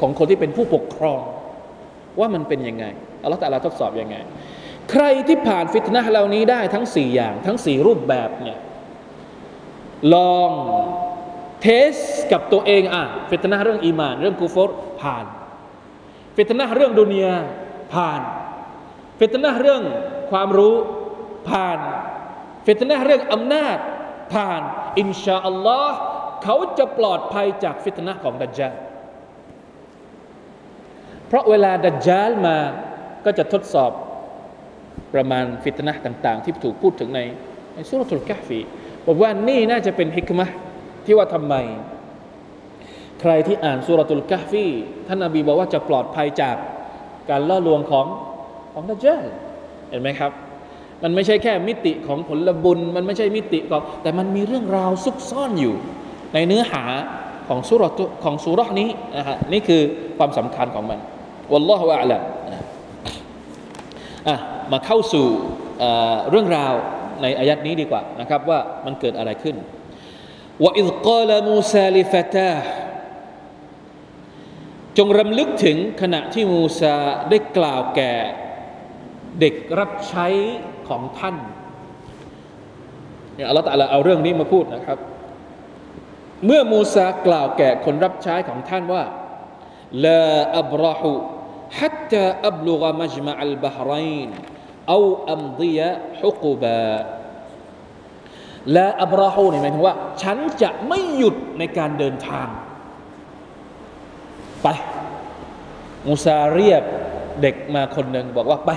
[0.00, 1.20] ของคนที่เป็นผู้ปกครอง
[2.18, 2.84] ว่ามันเป็นยังไง
[3.22, 4.16] อัลลอฮฺตะลาทดสอบยังไง
[4.90, 8.58] ใครที่ผ่านฟิตนะเหล่านี้ได้ทั้งสี่อย่าง ทั้งสี่รูปแบบเนี่ย
[10.14, 10.50] ลอง
[11.62, 11.94] test
[12.32, 15.24] กับตัวเองอะฟิตนะเรื่องอีมาน เรื่องกูฟอรผ่าน
[16.36, 17.34] ฟิตนะเรื่องดุนยา
[17.94, 18.20] ผ่าน
[19.20, 19.82] ฟิตนะเรื่อง
[20.30, 20.74] ความรู้
[21.48, 21.78] ผ่าน
[22.66, 23.76] ฟิตนะเรื่องอำนาจ
[24.34, 24.62] ผ่าน
[24.98, 25.96] อินชาอัลลอฮ์
[26.44, 28.74] เขาจะปลอดภัยจากฟิตนะของดัจจาล
[31.28, 32.56] เพราะเวลาดัจจาลมา
[33.24, 33.92] ก็จะทดสอบ
[35.14, 37.20] ประมาณฟิตนะต่าง ๆ ที่ถูกพูดถึงใน
[37.74, 38.60] ในสุรทูลกะฟี
[39.06, 40.46] บอกว่านี่น่าจะเป็นฮิกมะ
[41.04, 41.54] ที่ว่าทำไม
[43.20, 44.66] ใครที่อ่านสุรทูลกะฟี
[45.06, 46.56] ท่านนบีบอกว่าจะปลอดภัยจาก
[47.30, 48.06] การล่อลวงของ
[48.72, 49.24] ของดัจจาล
[49.90, 50.32] เห็นไหมครับ
[51.02, 55.74] มันไม่ใช่แค่มิติของผลบุญ มันไม่ใช่มิติของแต่มันมีเรื่องราวซุกซ่อนอยู่
[56.34, 56.84] ในเนื้อหา
[57.48, 57.82] ของสุร
[58.24, 59.82] ของสุรนี้นะฮะนี่คือ
[60.18, 60.98] ความสำคัญของมัน
[61.52, 62.18] วัลลอฮฺวะละ
[64.28, 64.36] อะ
[64.72, 65.26] มาเข้าสู่
[66.30, 66.74] เรื่องราว
[67.22, 69.56] ในอายัดนี้ดีกว่านะครับว่ามันเกิดอะไรขึ้น
[70.62, 72.52] ว่าอิ ذ กาลมูซาลิฟตา
[74.98, 76.96] จงรำลึกถึงขณะที่มูซา
[77.30, 78.12] ได้กล่าวแก่
[79.39, 80.27] เด็กรับใช้
[80.89, 81.35] ของท่าน
[83.35, 84.97] เนี่ยอัลลอฮฺตะลาเอาเรื่องนี้มาพูดนะครับ
[86.45, 89.03] เมื่อมูซากล่าวแก่คนรับใช้ของท่านว่า
[90.05, 90.23] ลา
[90.59, 91.13] อับราหู
[91.81, 94.29] حتى أبلغ مجمع البحرين
[94.93, 95.03] أو
[95.35, 95.77] أمضي
[96.19, 96.85] حقبا
[98.73, 102.47] และอับราฮูนี่หมายถึงว่า ฉันจะไม่หยุดในการเดินทาง
[104.63, 104.67] ไป
[106.07, 106.83] มูซาเรียก
[107.41, 108.71] เด็กมาคนหนึ่งบอกว่าไป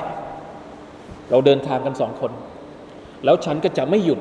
[1.32, 2.32] เราเดินทางกันสองคน
[3.24, 4.20] แล้วฉันก็จะไม่หยุด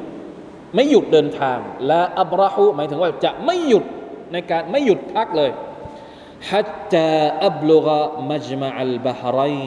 [0.75, 3.85] ไม่หยุดเดินทาง และอับราฮูหมายถึงว่าจะไม่หยุด
[4.33, 5.51] ในการไม่หยุดพักเลย
[6.51, 7.11] ฮัตตา
[7.47, 7.99] อับลุกะ
[8.31, 9.59] มัจมาอัลบาฮรัย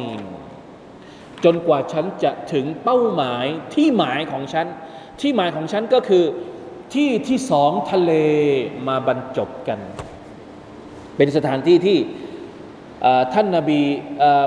[1.43, 4.67] จนกว่าฉันจะถึงเป้าหมายที่หมายของฉัน
[5.21, 6.23] ที่หมายของฉันก็คือ
[6.93, 8.11] ที่ที่สองทะเล
[8.87, 9.79] มาบรรจบกัน
[11.17, 11.97] เป็นสถานที่ที่
[13.33, 13.81] ท่านนาบี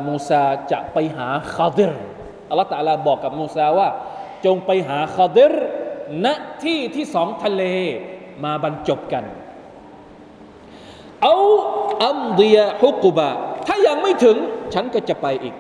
[0.07, 2.07] มูซาจะไปหาคาดิร์
[2.49, 3.89] อัลลอฮฺตะลาบอกกับมูซาว่า
[4.45, 5.53] จงไปหาคาดิร
[6.25, 6.27] ณ
[6.63, 7.63] ที่ที่สองทะเล
[8.45, 9.25] มาบรรจบกัน
[11.23, 11.37] เอา
[12.05, 13.31] อัมเดียฮุกุบะ
[13.67, 14.37] ถ้ายังไม่ถึง
[14.75, 15.55] ฉันก็จะไปอีก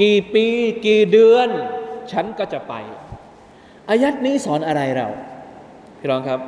[0.00, 0.46] กี่ปี
[0.86, 1.48] กี่เดือน
[2.12, 2.74] ฉันก็จะไป
[3.90, 5.08] อายัดนี้สอนอะไรเรา
[5.98, 6.40] พี่รองครับ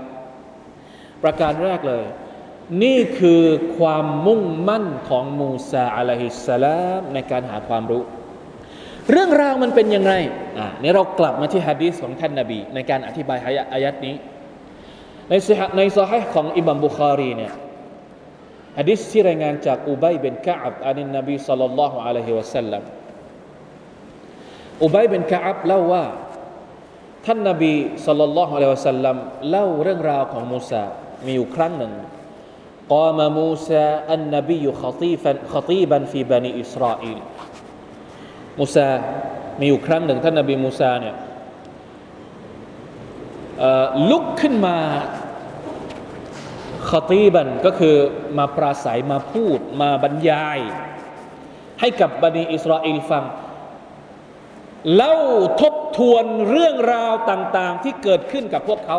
[1.22, 2.04] ประการแรกเลย
[2.82, 3.42] นี่คือ
[3.78, 8.02] ความมุ่งมั่นของมูซาอะลัยฮิสสลามในการหาความรู้
[9.11, 10.13] เรื่องราวมันเป็นยังไง
[10.59, 13.37] อ่านี่เรากลับมาที่ฮะดีษของท่านนาบี ในการอธิบาย
[13.73, 14.15] อายัดนี้
[15.29, 15.33] ใน
[15.77, 17.53] ในซอฮีของอิบัมบุคารีเนี่ย
[18.79, 22.83] ฮะดิษที่รายงานจากอุบัยเป็นกะอับอานินนบีสัลลัลลอฮุอะลัยฮิวะสัลลัม
[24.83, 26.05] อุบัยเป็นกะอับเล่าว่า
[27.25, 27.73] ท่านนบี
[28.05, 29.15] สัลลัลลอฮุอะลัยฮิวะสัลลัม
[29.49, 30.83] เล่าเรื่องราวของมูซา
[31.25, 31.93] มีอยู่ครั้งหนึ่ง
[32.89, 37.19] قام موسى النبي خطيفا خطيبا في بني إسرائيل
[38.58, 38.88] มูซา
[39.58, 41.16] มีอยู่ครั้งหนึ่งท่านนบีมูซาเนี่ย
[44.10, 44.76] ลุกขึ้นมา
[46.90, 47.96] ขตีบันก็คือ
[48.38, 50.58] มาปราศัยมาพูดมาบรรยาย
[51.80, 53.24] ให้กับบันิอิสราเอลฟัง
[54.94, 55.14] เล่า
[55.60, 58.98] ทบทวนเรื่องราวต่างๆ ที่เกิดขึ้นกับพวกเขา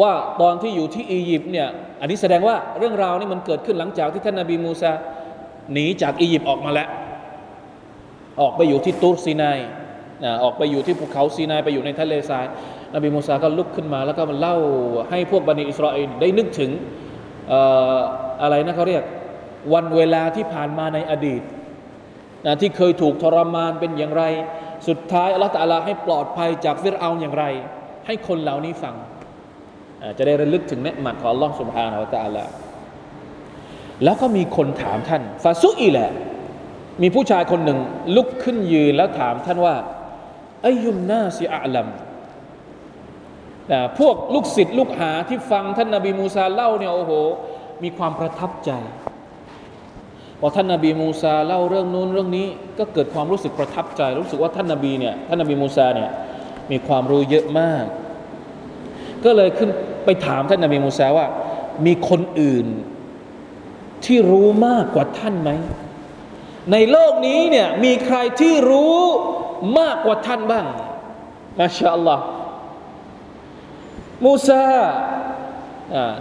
[0.00, 1.68] ว่าตอนที่อยู่ที่อียิปต์เนี่ย
[2.00, 4.92] อันนี้แสดงว่าเรื่องราวนี้มันเกิดขึ้นหลังจากที่ท่านนาบีมูซา
[5.72, 6.88] หนีจากอียิปต์ออกมาแล้ว
[8.40, 9.58] ออกไปอยู่ที่ตูรซีนาย
[10.44, 12.44] ออกไปอยู่ที่ภูเขาซีนายไปอยู่ในทะเลทราย
[12.94, 14.56] นบีมูซาก็ลุกขึ้นมา แล้วก็มาเล่า
[15.10, 16.70] ให้พวกบันิอิสราเอลได้นึกถึง
[18.42, 19.04] อะไรนะเขาเรียก
[19.74, 21.42] วันเวลาที่ผ่านมาในอดีต
[22.46, 24.24] นะที่เคยถูกทรมานเป็นอย่างไร
[24.88, 27.44] สุดท้ายอัลลอฮฺตะอาลาให้ปลอดภัยจากฟิรเอาน์อย่างไร
[28.06, 28.94] ให้คนเหล่านี้ฟัง
[30.18, 32.44] จะได้ระลึกถึงเนืหมัดของอัลลอฮฺสุบฮานาอัลตะอาลา
[34.04, 36.10] แล้วก็มีคนถามท่านฟาซุอีแหละ
[37.02, 37.78] มีผู้ชายคนหนึ่ง
[38.16, 39.74] ลุกขึ้นยืนแล้วถามท่านว่า
[40.64, 41.88] อายุนนาซิอัลัม
[43.98, 47.12] พวกลูกศิษย์ลูกหาที่ฟังท่านนาบีมูซาเล่าเนี่ยโอ้โห
[47.82, 48.70] มีความประทับใจ
[50.40, 52.46] พอท่านนาบีมูซาเล่าเรื่องนู้นเรื่องนี้
[52.78, 56.10] ก็เกิดความรู้สึกประทับใจ รู้สึกว่าท่านนาบีเนี่ยท่านนาบีมูซาเนี่ย
[56.70, 57.84] มีความรู้เยอะมาก
[59.24, 59.70] ก็เลยขึ้น
[60.04, 61.26] ไปถามท่านนาบีมูซาว่า
[61.86, 62.66] มีคนอื่น
[64.04, 65.50] ที่รู้มากกว่าท่านไหม
[66.72, 68.98] ในโลกนี้เนี่ยมีใครที่รู้
[69.78, 70.66] มากกว่าท่านบ้าง
[71.58, 72.24] มาชาอัลลอฮ์
[74.24, 74.66] มูซา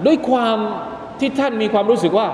[0.06, 0.58] ด้วยความ
[1.20, 2.28] ที่ท่านมีความรู้สึกว่า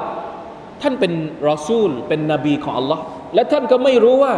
[0.81, 1.13] ท่านเป็น
[1.49, 4.35] รอซูล เป็นนบีของอัลลอฮ์และท่านก็ไม่รู้ว่า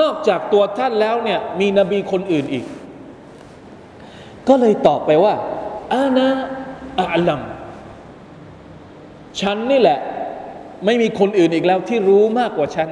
[0.00, 2.64] นอกจากตัวท่านแล้วเนี่ยมีนบีคนอื่นอีก
[4.48, 5.34] ก็เลยตอบไปว่า
[5.94, 6.28] อานะ
[6.98, 7.40] อัลลัม
[9.40, 9.98] ฉันนี่แหละ
[10.84, 12.88] ไม่มีคนอื่นอีกแล้วที่รู้มากกว่าฉัน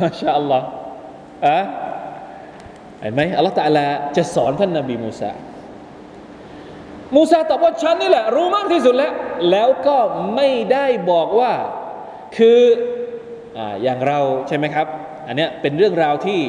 [0.00, 0.66] มาชาอัลลอฮ์
[1.46, 1.58] อะ
[3.00, 5.32] เห็นไหมอัลลอฮฺตาลาจะสอนท่านนบีมูซา
[7.16, 9.12] มูซาตอบว่าฉันนี่แหละ รู้มากที่สุดแล้ว
[9.50, 9.96] แล้วก็
[10.34, 11.52] ไม่ได้บอกว่า
[12.36, 12.60] คือ
[13.58, 14.18] ออย่างเรา
[14.48, 14.86] ใช่ไหมครับ
[15.26, 16.40] อันนี้เป็นเรื่องราวที่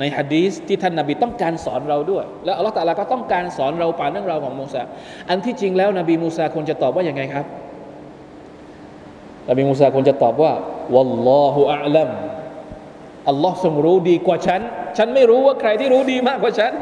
[0.00, 4.82] ในฮะดีสที่ท่านนาบีต้องการสอนเราด้วย แล้วอัลลอฮฺตาลาก็ต้องการสอนเราผ่านเรื่องราวของมูซา
[5.30, 7.46] อันที่จริงแล้วนบีมูซาควรจะตอบว่าอย่างไงครับ
[9.48, 10.52] นบีมูซาคงจะตอบว่า
[10.94, 12.10] วัลลอฮุอาลัม
[13.28, 14.60] อัลลอฮ์ทรงรู้ดีกว่าฉัน
[14.98, 16.72] ฉันไม่รู้ว่าใครที่รู้ดีมากกว่าฉัน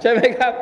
[0.00, 0.52] ใช่ไหมครับ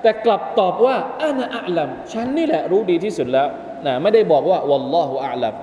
[0.00, 3.48] แต่กลับตอบว่าอานาอาลัมฉันนี่แหละรู้ดีที่สุดแล้ว
[3.86, 5.54] นะไม่ได้บอกว่าวัลลอฮุอาลัม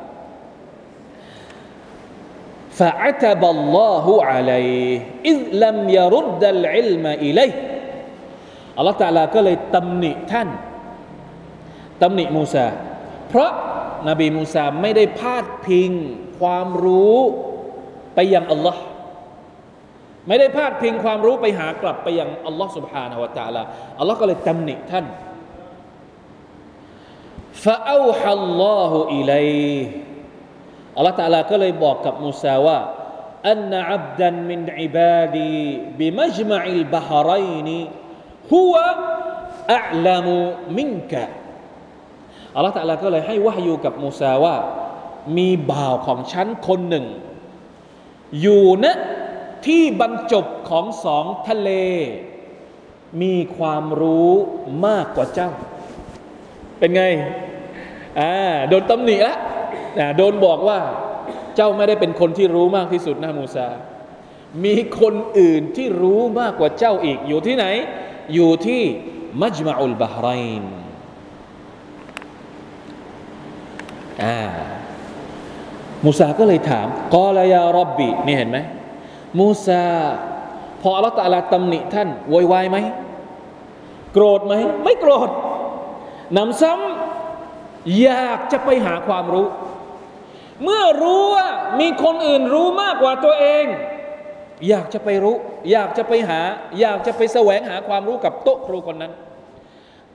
[2.79, 4.65] ฟะอัตบัลลอฮุอะลัย
[5.29, 7.49] อิซลัมยรุดดัลอิลมะอิลัย
[8.77, 10.49] อัลลอฮ์ตาลาก็เลยตำหนิท่าน
[12.01, 12.67] ตำหนิมูซา
[13.29, 13.51] เพราะ
[14.08, 15.90] นบีมูซาไม่ได้พาดพิง
[16.40, 17.18] ความรู้
[18.14, 18.82] ไปยังอัลลอฮ์
[20.28, 23.62] ไม่ได้พาดพิงความรู้ไปหากลับไปยังอัลลอฮ์ سبحانه และ تعالى
[23.98, 25.06] อัลลอฮ์ก็เลยตำหนิท่าน
[27.64, 29.80] فأوحى الله إليه
[30.96, 32.78] อัลลอฮ์ تعالى ก็เลยบอกกับมูซาว่า
[33.50, 35.60] อันนอับดันมินอิบาดี
[35.98, 37.80] บิมัจมะอิลบะฮารัยนี
[38.52, 38.86] ฮุวะ
[39.76, 40.36] อัลลัมุ
[40.78, 41.22] มินกะ
[42.55, 44.55] อัลลอฮฺตะลาก็เลยให้วะฮยูกับมูซาว่า
[45.37, 47.05] มีบ่าวของฉันคนหนึ่ง
[48.41, 48.85] อยู่ณ
[49.65, 51.69] ที่บรรจบของสองทะเล
[53.21, 54.31] มีความรู้
[54.85, 55.51] มากกว่าเจ้า
[56.79, 57.03] เป็นไง
[58.19, 58.33] อ่า
[58.69, 59.35] โดนตำหนิละ
[59.99, 60.79] อ่าโดนบอกว่า
[61.55, 63.67] เจ้าไม่ได้เป็นคนที่รู้มากที่สุดนะมูซา
[64.63, 67.65] มีคนอื่นที่รู้มากกว่าเจ้าอีก อยู่ที่ไหน
[68.33, 68.81] อยู่ที่
[69.41, 70.63] มัจมาอุลบาฮรัยน
[74.23, 74.37] อ่า
[76.05, 78.59] มูซาก็เลยถามกอลายารับบีนี่เห็นไหม
[79.39, 79.83] มูซา
[80.81, 82.77] พออัลลอฮฺตะลาตำหนิท่านโวยวายไหม
[84.13, 84.53] โกรธไหม
[84.83, 85.29] ไม่โกรธ
[86.37, 89.47] นำซ้ำอยากจะไปหาความรู้
[90.63, 91.47] เมื่อรู้ว่า
[91.79, 93.65] มีคนอื่นรู้มากกว่าตัวเอง
[94.69, 95.37] อยากจะไปรู้
[95.71, 96.41] อยากจะไปหา
[96.79, 99.13] อยากจะไปแสวงหาความรู้กับโต๊ะครูคนนั้น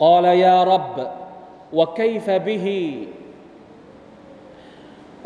[0.03, 0.85] กอลายารับ
[1.79, 2.83] วะไคฟบิฮี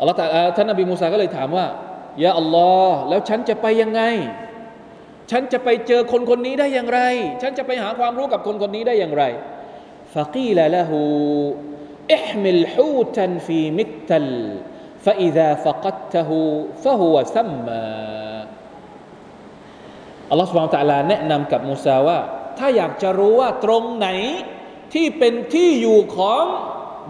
[0.00, 0.16] ัลลอฮฺ
[0.56, 1.66] ท่านนบีมูซาก็เลยถามว่า
[2.24, 4.02] ยาอัลลอฮ์แล้วฉันจะไปยังไง
[5.30, 7.00] ฉันจะไปเจอคนคนนี้ได้อย่างไร
[7.42, 9.24] ฉันจะไปหาความรู้กับคนคนนี้ได้อย่างไร
[10.14, 11.00] ฟะกีลละหู
[12.14, 14.30] อิฮมิลฮูตันฟีมิกตัล
[15.06, 16.30] فإذا فقدته
[16.82, 17.86] فهو سمى
[20.30, 22.18] อัลลอฮฺสุบานตะลาแนะนำกับมูซาว่า
[22.58, 24.08] ถ้าอยากจะรู้ว่าตรงไหน
[24.94, 26.44] ที่เป็นที่อยู่ของ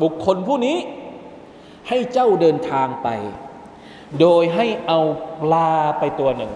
[0.02, 0.78] บุคคลผู้นี้
[1.89, 3.07] ให้เจ้าเดินทางไป
[4.19, 4.99] โดยให้เอา
[5.41, 6.51] ปลาไปตัวหนึ่ง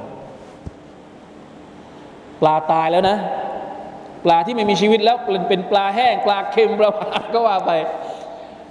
[2.42, 3.18] ปลาตายแล้วนะ
[4.26, 5.18] ปลาที่ไม่มีชีวิตแล้ว
[5.50, 6.90] เป็นปลาแห้ง ปลาเค็มปลา
[7.34, 7.72] ก็ว่าไป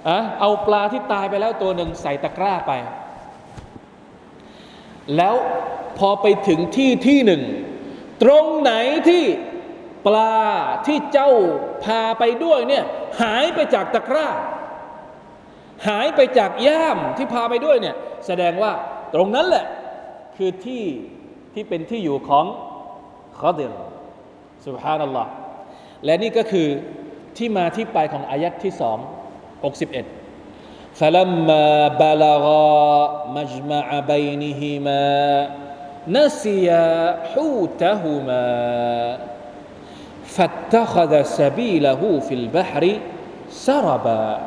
[0.07, 2.73] อะเอาปลาที่ตายไปแล้วตัวหนึ่งใส่ตะกร้าไป
[5.17, 5.35] แล้ว
[5.97, 7.41] พอไปถึงที่ที่หนึ่ง
[8.23, 8.73] ตรงไหน
[9.09, 9.23] ที่
[10.07, 10.35] ปลา
[10.87, 11.31] ที่เจ้า
[11.83, 12.83] พาไปด้วยเนี่ย
[13.21, 14.27] หายไปจากตะกร้า
[15.88, 17.96] หายไปจากย่ามที่พาไปด้วยเนี่ย
[18.26, 18.72] แสดงว่า
[19.14, 19.64] ตรงนั้นแหละ
[20.36, 20.84] คือที่
[21.54, 22.46] ที่เป็นที่อยู่ของ
[23.38, 23.72] ขอดิล
[24.66, 25.30] สุบฮานัลลอฮ์
[26.04, 26.68] และนี่ก็คือ
[27.36, 30.20] ที่มาที่ไปของอายัดที่สอง61
[31.00, 32.70] فلما بلغا
[33.38, 35.06] مجمع بينهما
[36.08, 36.88] نسيا
[37.32, 38.46] حوتهما
[40.24, 42.84] فاتخذ سبيله في البحر
[43.50, 44.40] سربا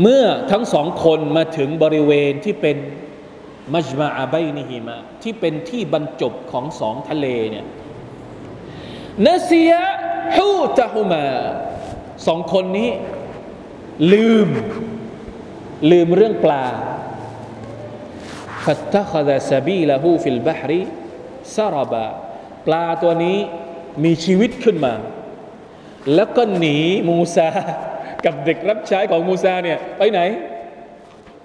[0.00, 2.76] เมื่อทั้งสองคนมาถึงบริเวณที่เป็น
[3.74, 7.66] มัจมาอาไบนิฮิมาที่เป็นที่บรรจบของสองทะเลเนี่ย
[9.26, 9.72] นาเซีย
[10.36, 11.24] ฮูตะฮุมา
[12.26, 12.90] สองคนนี้
[14.12, 14.48] ลืม
[15.90, 16.64] ลืมเรื่องปลา
[18.64, 20.82] ฟัตตะคดะซาบีละฮูฟิลบะฮรี
[21.56, 22.06] ซารบา
[22.66, 23.38] ปลาตัวนี้
[24.04, 24.94] มีชีวิตขึ้นมา
[26.14, 26.76] แล้วก็หนี
[27.08, 27.48] มูซา
[28.24, 30.20] กับเด็กรับใช้ของมูซาเนี่ยไปไหน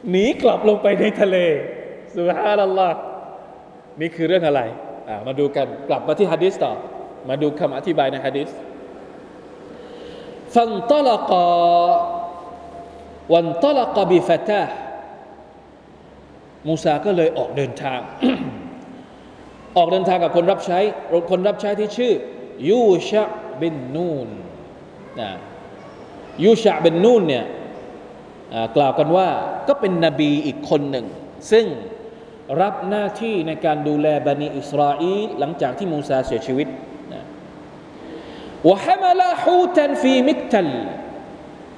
[0.09, 1.37] หนีกลับลงไปในทะเล
[2.15, 2.97] สุฮานัลลอฮ์
[4.01, 4.61] นี่คือเรื่องอะไร
[5.07, 6.73] อ่ามาดูกันกลับมาที่ฮะดิษต่อ
[7.29, 8.49] มาดูคำอธิบายในฮะดิษ
[10.53, 11.45] ฟันตลกา
[13.33, 14.61] วันตลกบิฟตา
[16.67, 17.99] มูซาก็เลยออกเดินทาง
[19.77, 20.79] ออกเดินทางกับคนรับใช้
[21.31, 22.13] คนรับใช้ที่ชื่อ
[22.69, 23.23] ยูชะ
[23.61, 24.29] บินนูน
[25.19, 25.29] นะ
[26.44, 27.44] ยูชะบินนูนเนี่ย
[28.76, 29.28] กล่าวกันว่า
[29.68, 31.06] ก็เป็นนบีอีกคนหนึ่ง
[31.52, 31.66] ซึ่ง
[32.62, 36.68] รับหน้าที่ในการดูแลบันิอิสราเอลหลังจากที่มูซาเสียชีวิต
[37.12, 37.22] นะ
[38.68, 40.70] วะฮามะลาฮูตันฟีมิกตัล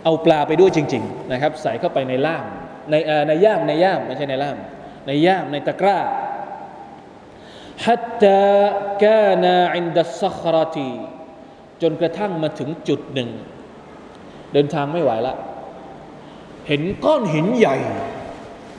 [0.04, 2.44] เอาปลาไปด้วยจริง ๆ นะครับ ใส่เข้าไปในล่าม
[2.90, 2.94] ใน
[3.28, 4.58] ในย่ามในย่ามไม่ใช่ในล่าม
[5.06, 5.98] ในย่ามในตะกร้า
[7.86, 8.42] حتى
[9.04, 10.76] كان عند الصخرة
[11.82, 13.30] จนกระทั่งมาถึงจุดหนึ่ง
[14.53, 15.35] เดินทางไม่ไหวละ
[16.67, 17.75] เห็นก้อนหินใหญ่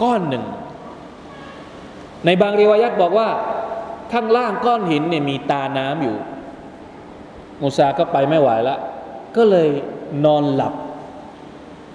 [0.02, 0.44] ก้อนหนึ่ง
[2.24, 3.28] ในบางรีวายัตบอกว่า
[4.12, 6.16] ข้างล่างก้อนหินเนี่ยมีตาน้ำอยู่
[7.60, 8.76] มูซาก็ไปไม่ไหวละ
[9.36, 9.68] ก็เลย
[10.24, 10.74] นอนหลับ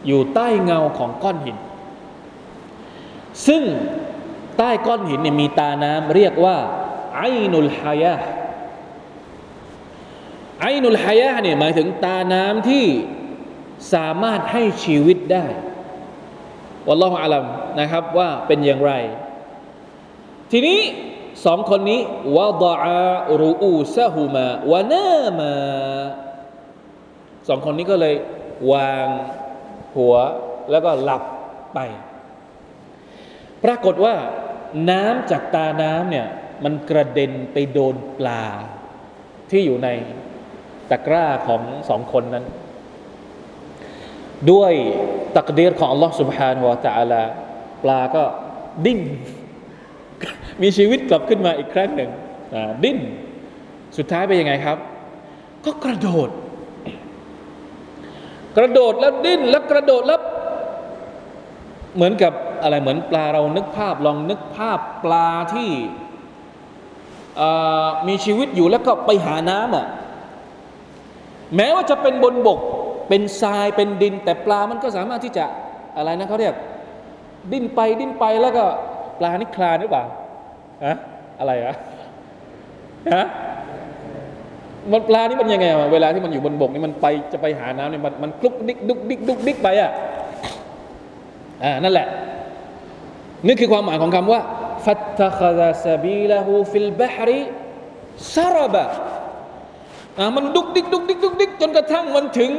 [0.07, 1.57] อยู่ใต้เงาของก้อนหิน
[3.47, 3.63] ซึ่ง
[4.57, 6.57] ใต้ก้อนหินเนี่ยมีตาน้ำเรียกว่า
[7.17, 8.13] ไอนุลฮายะ
[10.61, 12.85] ไอนุลฮายะเนี่ยหมายถึงตาน้ำที่
[13.93, 15.45] สามารถให้ชีวิตได้
[16.87, 17.45] วัลลอฮฺอาลัม
[17.79, 18.93] นะครับว่าเป็นอย่างไร
[20.51, 20.79] ทีนี้
[21.45, 22.01] สองคนนี้
[22.37, 22.75] วะดะ
[23.41, 25.53] รูอูซะฮูมาวะนามา
[27.47, 28.15] สองคนนี้ก็เลย
[28.73, 29.07] วาง
[29.95, 30.15] หัว
[30.71, 31.23] แล้วก็หลับ
[31.73, 31.79] ไป
[33.63, 34.15] ปรากฏว่า
[34.89, 36.27] น้ำจากตาน้ำเนี่ย
[36.63, 38.43] มันกระเด็นไปโดนปลา
[39.49, 39.89] ที่อยู่ใน
[40.89, 42.45] ตะกร้าของสองคนนั้น
[44.50, 44.72] ด้วย
[45.36, 47.22] ตักเดียรของ Allah سبحانه และ تعالى
[47.82, 48.22] ปลาก็
[48.84, 49.00] ดิ้น
[50.62, 52.10] มีชีวิตกลับขึ้นมาอีกครั้งหนึ่ง
[52.84, 52.98] ดิ้น
[53.96, 54.78] สุดท้ายเป็นยังไงครับ
[55.64, 56.30] ก็กระโดด
[58.56, 60.20] กระโดดแล้วดิ้น แล้วกระโดดแล้ว
[61.94, 65.70] เหมือนกับอะไรเหมือนปลาเรานึกภาพลองนึกภาพปลาที่
[68.08, 69.86] มีชีวิตอยู่แล้วก็ไปหาน้ำอ่ะ
[71.56, 72.60] แม้ว่าจะเป็นบนบก
[73.09, 75.45] เป็นทรายเป็นดิน แต่ปลามันก็สามารถที่จะ
[75.97, 76.55] อะไรนะเขาเรียก
[77.51, 78.63] ดิ้นไปดิ้นไปแล้วก็
[79.19, 80.03] ปลานี่คลานหรือเปล่า
[80.85, 80.95] อะ
[81.39, 81.75] อะไรอะ
[83.13, 83.25] ฮะ
[84.91, 89.91] มันปลานี่มันยังไงเวลาที่มันอยู่บนบกนี่มันไปจะไปหาน้ำเนี่ยมันมันคลุกดิกดุกดิกดุกดิกไปอะ
[91.63, 92.07] อ่านั่นแหละ
[93.47, 94.41] นี่คือความหมายของคำว่า
[94.85, 97.41] ฟัตตะคดะซาบีละหูฟิลบะฮรี
[98.35, 98.85] ซารบะ
[100.19, 102.51] อ่ามันดุกดิกดุกดิกดุกดิกจนกระทั่งมันถึง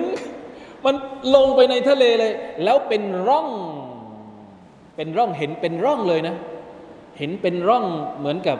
[1.34, 2.32] ลงไปในทะเลเลย
[2.64, 3.48] แล้วเป็นร่อง
[4.96, 6.34] เป็นร่องเห็นเป็นร่องเลยนะ
[7.18, 7.84] เห็นเป็นร่อง
[8.18, 8.58] เหมือนกับ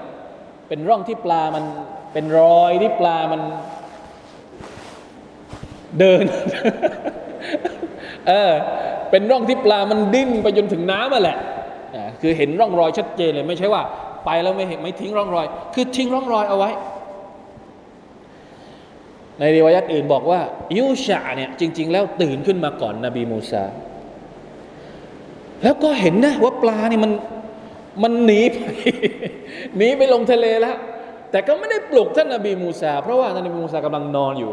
[0.68, 1.64] เป็นร่องที่ปลามัน
[2.12, 3.40] เป็นรอยที่ปลามัน
[5.98, 6.24] เดิน
[8.28, 8.52] เออ
[9.10, 11.38] เป็นร่องที่ปลามันดิ้นไปจนถึงน้ำมาแหละ
[12.20, 13.82] คือเห็นร่องรอยชัดเจนเลย ไม่ใช่ว่า
[14.24, 16.70] ไปแล้วไม่เห็นไม่ทิ้งร่องรอย คือทิ้งร่องรอยเอาไว้
[19.38, 20.40] ในรีวายัตอื่นบอกว่า
[20.78, 23.64] ยูชาเนี่ยจริง ๆ แล้วตื่นขึ้นมาก่อนนบีมูซา
[25.62, 27.12] แล้วก็เห็นนะว่าปลานี่มัน
[28.02, 28.56] มันหนีไป
[29.76, 30.76] หนีไปลงทะเลแล้ว
[31.30, 34.52] แต่ก็ไม่ได้ปลุกท่านนบีมูซา เพราะว่าท่านนบีมูซากำลังนอนอยู่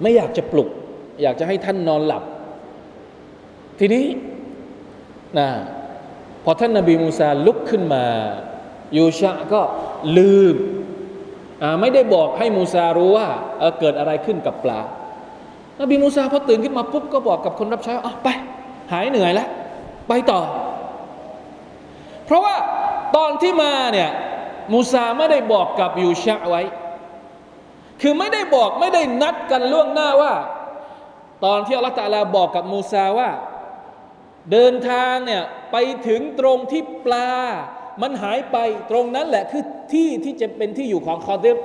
[0.00, 0.68] ไม่อยากจะปลุก
[1.22, 2.22] อยากจะให้ท่านนอนหลับ
[3.78, 4.04] ทีนี้
[5.38, 5.48] นะ
[6.44, 8.04] พอท่านนบีมูซาลุกขึ้นมา
[8.96, 9.60] ยูชะก็
[10.16, 10.56] ลืม
[11.80, 13.28] ไม่ได้บอกให้มูซารู้ว่า
[13.58, 14.80] เเกิดอะไรขึ้นกับปลา
[15.80, 18.28] นบีมูซาพอตื่นขึ้นมาปุ๊บก็บอกกับคนรับใช้อะไป
[18.92, 19.48] หายเหนื่อยแล้ว
[20.08, 20.40] ไปต่อ
[22.26, 22.56] เพราะว่า
[23.16, 24.10] ตอนที่มาเนี่ย
[24.72, 26.62] มูซาไม่ได้บอกกับยูชะไว้
[28.00, 30.34] คือไม่ได้บอกไม่ได้นัดกันล่วงหน้าว่า
[31.44, 33.30] ตอนที่อัลลอฮฺตาลาบอกกับมูซาว่า
[34.52, 35.42] เดินทางเนี่ย
[35.72, 35.76] ไป
[36.08, 37.30] ถึงตรงที่ปลา
[38.02, 38.56] มันหายไป
[38.90, 41.56] ตรงนั้นแหละคือที่ที่จะเป็นที่อยู่ของคอดิร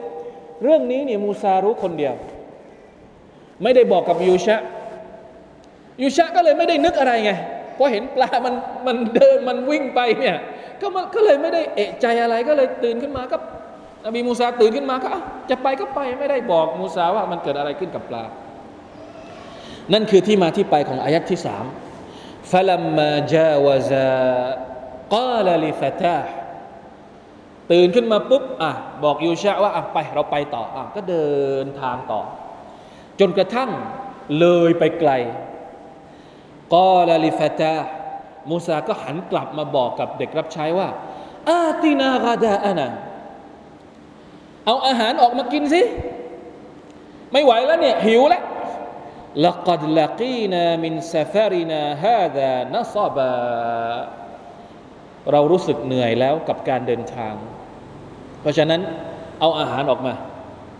[0.63, 2.13] เรื่องนี้เนี่ยมูซารู้คนเดียว
[3.63, 4.61] ไม่ได้บอกกับยูชะ
[6.01, 7.31] ยูชะก็เลยไม่ได้นึกอะไรไง
[7.77, 8.55] พอเห็นปลามัน
[8.87, 10.35] มันเดินมันวิ่งไปเนี่ย
[10.81, 13.37] ก็มันก็เลยไม่ได้เอะใจอะไรก็เลยตื่นขึ้นมาก็
[14.05, 15.09] นบีมูซาตื่นขึ้นมาก็
[15.49, 18.23] จะไปก็ไปไม่ได้บอกมูซาว่ามันเกิดอะไรขึ้นกับปลา
[19.93, 21.65] นั่นคือที่มาที่ไปของอายัดที่สาม
[22.51, 22.77] ฟลั
[25.02, 26.16] มมาจาวซากาลลิฟตา
[27.72, 28.70] ตื่นขึ้นมาปุ๊บอ่ะ
[29.04, 31.28] บอกยูชะว่าอ่ะไปเราไปต่ออ่ะก็เดิ
[31.64, 32.20] นทางต่อ
[33.20, 33.70] จนกระทั่ง
[34.38, 35.12] เลยไปไกล
[36.74, 37.74] กอลลิฟตา
[38.48, 40.88] มูซาก็หันกลับมาบอกกับเด็กรับใช้ว่า
[41.48, 42.88] อาตินากาดาอานา
[44.66, 45.82] เอาอาหารออกมากินสิ
[47.32, 48.44] ไม่ไหวแล้วเนี่ย หิวแล้ว
[49.46, 53.34] لقد لقينا من سفرنا هذا نصبا
[55.31, 57.33] เรารู้สึกเหนื่อยแล้วกับการเดินทาง
[58.41, 58.81] เพราะฉะนั้น
[59.39, 60.13] เอาอาหารออกมา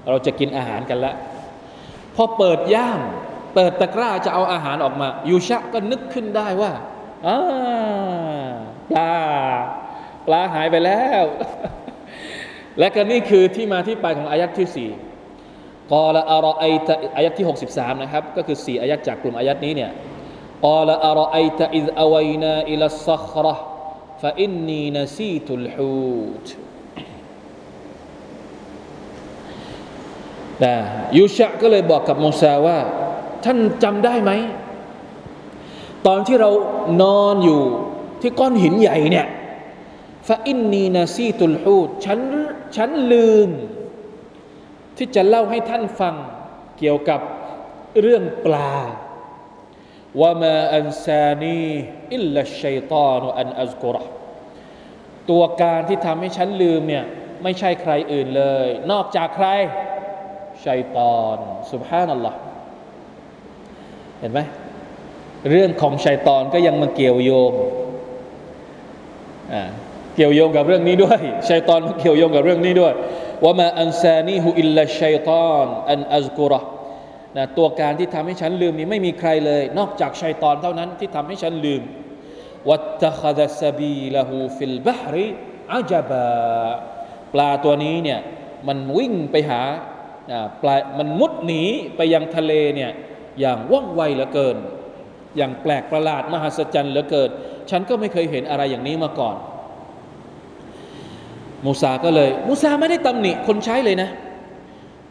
[0.09, 1.15] เราจะกินอาหารกันล้ว
[2.15, 2.99] พอเปิดย่าม
[3.55, 6.71] เปิดตะกร้าจะเอาอาหารออกมา ยูชะก็นึกขึ้นได้ว่า
[8.91, 9.11] ปลา
[10.27, 11.23] ปลาหายไปแล้ว
[12.79, 14.89] และก็นี่คือที่มาที่ไปของอายัดที่สี่
[15.91, 19.91] กอละอารอไอตอายัดที่ 63 นะครับ ก็คือ 4 อายัดจากกลุ่มอายัดนี้เนี่ย
[20.65, 23.55] กอละอารอไอตอิดอวัยนาอิลัสซัคระ
[24.23, 26.47] ฟะอินนีนซีตุลฮูต
[30.63, 30.75] นะ
[31.17, 32.79] ยูชะก็เลยบอกกับมูซาว่า
[33.45, 34.31] ท่านจำได้ไหม
[36.07, 36.49] ตอนที่เรา
[37.01, 37.61] นอนอยู่
[38.21, 39.27] ที่ก้อนหินใหญ่เนี่ย
[40.27, 42.19] ฟาอินนีนาซีตุลฮูดฉัน
[42.75, 43.49] ฉันลืม
[44.97, 46.15] ที่จะเล่าให้ท่านฟัง
[46.77, 47.21] เกี่ยวกับ
[48.01, 48.73] เรื่องปลา
[50.21, 51.65] ว่ามาอันซานี
[52.13, 53.97] อิลลัชัยตานอันอัซกุร
[55.29, 57.05] ตัวการที่ทำให้ฉันลืมเนี่ย
[57.43, 59.47] ไม่ใช่ใครอื่นเลย นอกจากใคร
[60.65, 61.37] ชัยตอน
[61.71, 62.37] สุบฮานัลลอฮ์
[64.19, 64.39] เห็นไหม
[65.49, 67.51] เรื่องของชัยตอนก็ยังมาเกี่ยวโยง
[70.15, 72.93] เกี่ยวโยงกับเรื่องนี้ด้วยชัยตอนมาเกี่ยวโยงกับเรื่องนี้ด้วย
[73.43, 76.53] ว่ามาอันซานีฮูอิลลาชัยตอนอันอัซกุร
[77.37, 81.81] นะตัวการที่ทำให้ฉันลืมนี้ไม่มีใครเลย นอกจากชัยตอนเท่านั้นที่ทำให้ฉันลืม
[82.69, 85.25] วัตขดสบีละหูฟิลบะฮริ
[85.71, 86.23] อาจบะ
[87.33, 88.19] ปลาตัวนี้เนี่ย
[88.67, 89.61] มันวิ่งไปหา
[90.61, 91.63] ปลามันมุดหนี
[91.95, 92.91] ไปยังทะเลเนี่ย
[93.39, 94.57] อย่างว่องไวเหลือเกิน
[95.37, 97.29] อย่างแปลกประหลาดมหัศจรรย์เหลือเกิน
[97.69, 99.35] ฉันก็ไม่เคยเห็นอะไรอย่างนี้มาก่อน
[101.65, 104.09] มูซาก็เลย มูซาไม่ได้ตำหนิคนใช้เลยนะ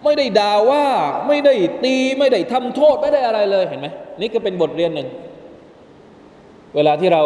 [0.04, 0.86] ไม่ได้ด่าว่า
[1.28, 3.86] ไม่ได้ตีไม่ได้ทำโทษไม่ได้อะไรเลยเห็นไหม
[4.20, 5.08] นี่ก็เป็นบทเรียนหนึ่ง
[6.74, 7.22] เวลาที่เรา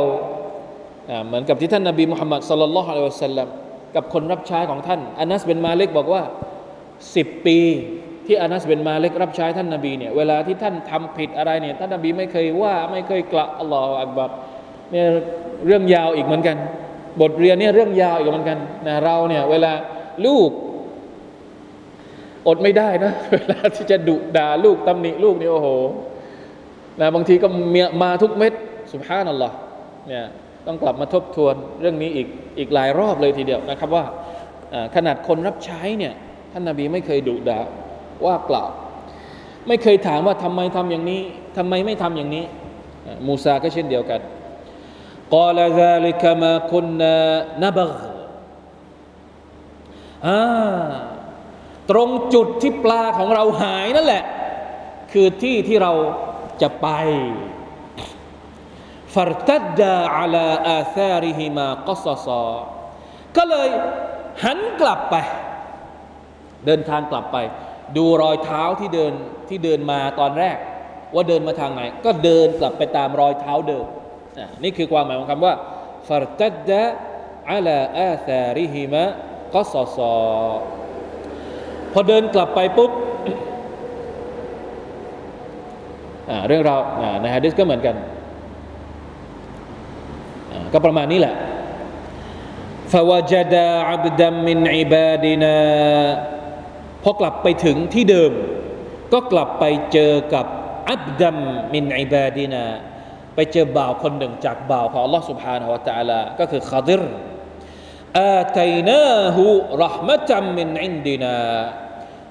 [1.27, 3.49] เหมือนกับที่ท่านนาบีมุฮัมมัดสุลลัลฮุอะลัยฮิวะสัลลัม
[3.95, 6.23] กับคนรับใช้ของท่านอานัสเป็นมาเล็กบอกว่า
[7.15, 7.59] สิบปี
[8.27, 14.31] ที่อานัสเป็นมาเล็กรับใช้ท่านนาบีเนี่ยเวลาที่ท่านทำผิดอะไรเนี่ยท่านนาบีไม่เคยว่าไม่เคยกละอัลลอฮฺอักบัร
[14.93, 15.07] เนี่ย
[15.67, 16.57] เรื่องยาวอีกเหมือนกัน
[17.21, 19.73] บทเรียนเนี่ยเรื่องยาวอีกเหมือนกันนะเราเนี่ยเวลา
[20.27, 20.51] ลูก
[22.47, 25.69] อดไม่ได้นะ เวลาที่จะดุด่าลูกตำหนิลูกนี่โอ้โห
[27.01, 28.53] นะบางทีก็เมียมาทุกเม็ด
[28.91, 29.53] สุภาพนั่นหรอ
[30.09, 30.27] เนี่ย
[30.67, 32.29] ต้องกลับมาทบทวนเรื่องนี้อีก
[32.59, 34.05] อีกหลายรอบเลยทีเดียวนะครับว่า
[34.95, 36.13] ขนาดคนรับใช้เนี่ย
[36.53, 37.61] ท่านนาบีไม่เคยดุด่า
[38.27, 38.71] ว่ากล่าว
[39.69, 41.23] ไม่เคยถามว่าทำไมทำอย่างนี้
[41.57, 42.45] ทำไมไม่ทำอย่างนี้
[43.27, 44.21] มูซาก็เช่นเดียวกัน
[45.35, 46.87] กอลาซาลิกมาคุน
[47.63, 47.93] นบก
[50.27, 50.39] อ่า
[51.91, 54.25] ตรงจุดที่ปลาของเราหายนั่นแหละ
[55.13, 55.93] คือที่ที่เรา
[56.63, 56.89] จะไป
[59.15, 62.47] ฟารตัดดาอัลาอาซาริฮิมากัสซา
[63.37, 63.69] ก็เลย
[64.45, 65.17] หันกลับไป
[66.67, 67.37] เดินทางกลับไป
[67.97, 69.13] ดูรอยเท้าที่เดิน
[69.49, 70.57] ที่เดินมาตอนแรก
[71.15, 73.87] ว่าเดินมาทางไหน ก็เดินกลับไปตามรอยเท้าเดิม
[74.63, 75.55] นี่คือความหมายของคำว่า
[76.09, 76.83] ฟารตัดดะ
[77.51, 79.05] อัลาอาซาริฮิมะ
[79.55, 80.15] ก็สอสอ
[81.98, 82.92] อเดินกลับไปปุ๊บ
[86.48, 86.80] เรื่องราว
[87.22, 87.96] ในฮะดิษก็เหมือนกัน
[90.74, 91.36] ก็ประมาณนี้แหละ
[92.94, 93.56] فوجد
[93.90, 95.58] عبدا من عبادنا
[97.04, 98.32] พอกลับไปถึงที่เดิม
[99.14, 100.46] ก็กลับไปเจอกับ
[100.90, 101.38] อับดัม
[101.74, 102.64] มินอิบาดินา
[103.36, 107.02] ไปเจอบ่าวคนหนึ่งจากบ่าวของ Allah سبحانه และ تعالى ก็คือคาดิร
[108.20, 109.44] อาตัยนาหู
[109.84, 111.36] รหมะจัมมินอินดินา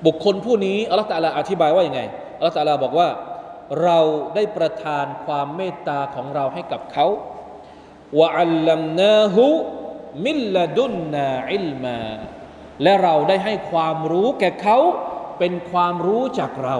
[0.06, 2.02] บุคคลผู้นี้อัลลอฮฺตาลาอธิบายว่าอย่างไง
[2.38, 3.10] อัลลอฮฺตาลาบอกว่า
[3.84, 4.00] เรา
[4.36, 7.08] ได้ประทานความเมตตาของเราให้กับเขา
[8.20, 9.46] วะอัลลัมนาหู
[10.26, 12.00] มิลลดุนนาอิลมา
[12.84, 14.78] และเราได้ให้ความรู้แก่เขา
[15.40, 16.78] เป็นความรู้จากเรา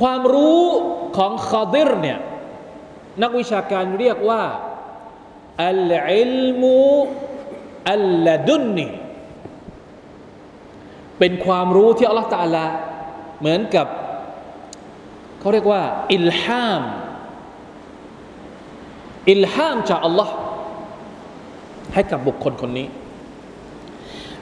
[0.00, 0.62] ความรู้
[1.16, 2.18] ของคอดิรเนี่ย
[3.22, 4.42] นักวิชาการเรียกว่า
[5.66, 6.78] อัลอิลมู
[7.92, 8.86] อัลลดุนนี
[11.18, 12.64] เป็นความรู้ที่อัลลอฮฺตาลา
[13.38, 13.86] เหมือนกับ
[15.38, 15.82] เขาเรียกว่า
[16.14, 16.82] อิลฮาม
[19.30, 20.34] อิลฮามจากอัลลอฮ์
[21.94, 22.86] ให้กับบุคคลคนนี้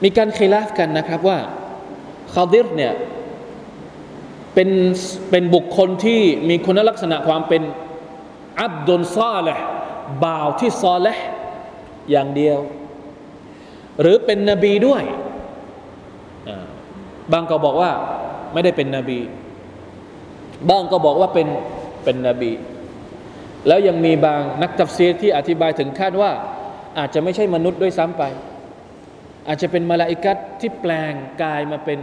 [0.02, 1.38] มีการเคลาฟกันนะครับว่า
[2.34, 2.92] คาดิรเนี่ย
[4.54, 4.70] เป็น
[5.30, 7.62] เป็นบุคคลที่มีคุณลักษณะความเป็น
[8.62, 9.64] อับดุลซาเลห์
[10.24, 11.26] บ่าวที่ซอเลห์
[12.10, 12.58] อย่างเดียว
[14.00, 15.02] หรือเป็นนบีด้วย
[17.32, 17.90] บางก็บอกว่า
[18.52, 19.20] ไม่ได้เป็นนบี
[20.68, 21.48] บางก็บอกว่าเป็น
[22.04, 22.52] เป็นนบี
[23.66, 26.32] แล้วยังมีบางนักตัฟซีรที่อธิบายถึงขั้นว่า
[26.98, 28.22] อาจจะไม่ใช่มนุษย์ด้วยซ้ำไป
[29.48, 31.98] อาจจะเป็นมาลาอิกัตที่แปลงกายมาเป็น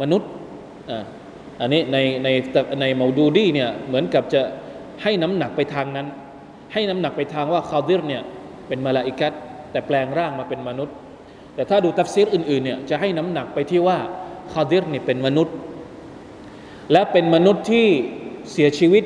[0.00, 0.30] มนุษย์
[1.60, 2.28] อันนี้ในใน
[2.80, 4.42] ในมาดูดีเนี่ยเหมือนกับจะ
[5.02, 6.06] ให้น้ำหนักไปทางนั้น
[6.72, 8.22] ให้น้ำหนักไปทางว่าคาดิรเนี่ย
[8.68, 9.32] เป็นมาลาอิกัต
[9.72, 10.96] แต่แปลงร่างมาเป็นมนุษย์
[11.60, 13.98] แต่ถ้าดูตัฟซีรอื่นๆเนี่ยจะให้น้ำหนักไปที่ว่า
[14.52, 15.54] คาดิรนี่เป็นมนุษย์
[16.92, 17.86] และเป็นมนุษย์ที่
[18.52, 19.04] เสียชีวิต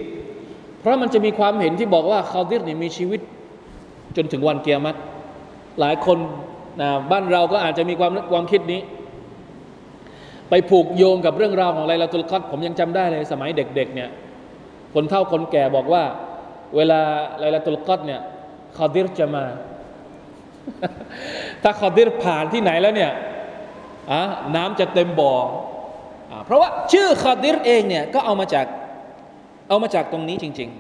[0.80, 3.20] เพราะมันจะมีความเห็นที่บอกว่าคาดิรนี่มีชีวิต
[4.16, 4.96] จนถึงวันเกียรติ
[5.80, 6.18] หลายคน
[6.80, 8.80] นะบ้านเราก็อาจจะมีความความคิดนี้
[10.50, 14.11] ไปผูกโยงกับเรื่องราวของไลลาตุลกัดผมยังจำได้เลยสมัยเด็กๆเนี่ย
[14.94, 16.05] คนเฒ่าคนแก่บอกว่า
[16.76, 17.00] เวลา
[17.40, 18.20] ไลลาตุลกัดเนี่ย
[18.76, 19.44] คาดิรจะมา
[21.62, 23.12] ถ้าคาดิรผ่านที่ไหนแล้วเนี่ย
[24.12, 24.23] อะ
[24.57, 25.35] น้ำจะเต็มบ่อ
[26.45, 28.67] เพราะว่าชื่อคาดิรเองเนี่ยก็เอามาจาก
[29.69, 30.71] เอามาจากตรงนี้จริง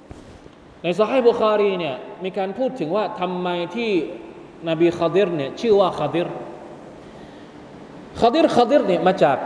[0.00, 3.90] ๆ ในสายบุคารีเนี่ยมีการพูดถึงว่าทำไมที่
[4.68, 6.28] นบีคาดิรเนี่ยชื่อว่าคาดิร
[8.20, 9.36] คาดิรคาดิรเนี่ยมาจาก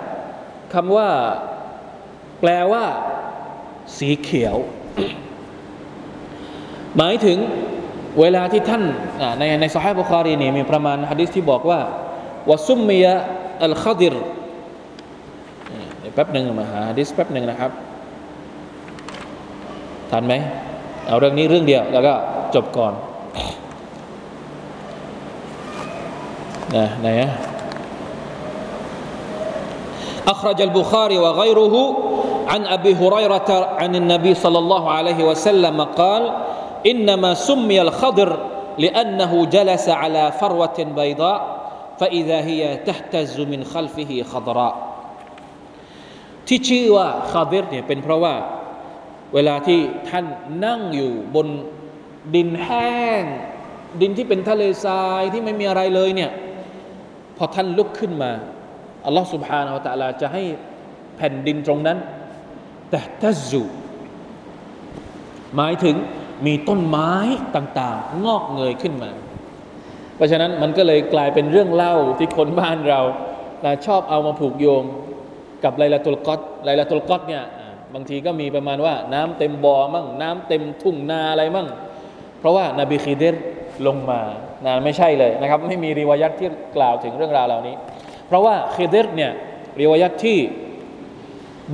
[0.75, 1.09] คำว่า
[2.41, 2.85] แปลว่า
[3.97, 4.57] สีเขียว
[6.97, 7.39] หมายถึง
[8.20, 8.84] เวลาที่ท่าน
[9.40, 11.80] ในในสายบุคารีนี่มีประมาณฮะดิษที่บอกว่า
[12.50, 13.06] วซุมมีย
[13.64, 14.16] อัลคาดิร
[16.14, 17.72] แป๊บหนึ่งมาหาดิสแป๊บหนึ่งนะครับ
[20.12, 20.34] ทันไหม
[21.08, 22.14] เอาเรื่องนี้เรื่องเดียวแล้วก็
[22.56, 22.94] จบก่อน
[26.76, 27.32] นะไหนอะ
[30.34, 31.76] أخرج البخاري وغيره
[32.48, 33.50] عن أبي هريرة
[33.82, 36.24] عن النبي صلى الله عليه وسلم قال
[36.92, 38.30] إنما سمي الخضر
[38.78, 41.40] لأنه جلس على فروة بيضاء
[42.00, 44.76] فإذا هي تهتز من خلفه خضراء
[46.48, 48.36] ที่ชื่อว่าคาดิรเนี่ยเป็นเพราะว่า
[49.34, 50.26] เวลาที่ท่าน
[50.66, 51.48] นั่งอยู่บน
[52.36, 53.24] ดินแห้ง
[54.02, 56.32] ดินที่เป็นทะเลทรายที่ไม่มีอะไรเลยเนี่ย
[57.38, 58.32] พอท่านลุกขึ้นมา
[59.06, 60.44] อัลลอฮ์ سبحانه และ تعالى จะให้
[61.18, 61.98] แผ่นดินตรงนั้น
[62.90, 63.64] แต่ทัจู
[65.56, 65.96] หมายถึง
[66.47, 67.13] มีต้นไม้
[67.57, 69.11] ต่างๆ งอกเงยขึ้นมา
[70.17, 73.01] เพราะฉะนั้นมันก็เลยกลายเป็นเรื่องเล่าที่คนบ้านเรา
[73.87, 74.85] ชอบเอามาผูกโยง
[75.65, 77.43] กับไลลาตุลกอตไลลาตุลกอตเนี่ย
[77.95, 81.69] บางทีก็มีประมาณว่าน้ำเต็มบ่อมั่งน้ำเต็มทุ่งนาอะไรมั่ง
[82.39, 83.37] เพราะว่านาบีคีเดร
[83.87, 84.21] ลงมา
[84.65, 87.75] นะไม่ใช่เลยนะครับ ไม่มีรีวายัตที่กล่าวถึงเรื่องราวเหล่านี้
[88.27, 89.33] เพราะว่าคีเดรเนี่ย
[89.81, 90.39] รีวายัตที่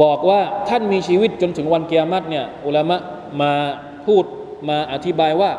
[0.03, 2.97] บอกว่าท่านมีชีวิตจนถึงวันเกียรติเนี่ยอุลามะ
[3.43, 3.53] มา
[4.07, 4.25] พูด
[4.69, 5.51] มาอธิบายว่า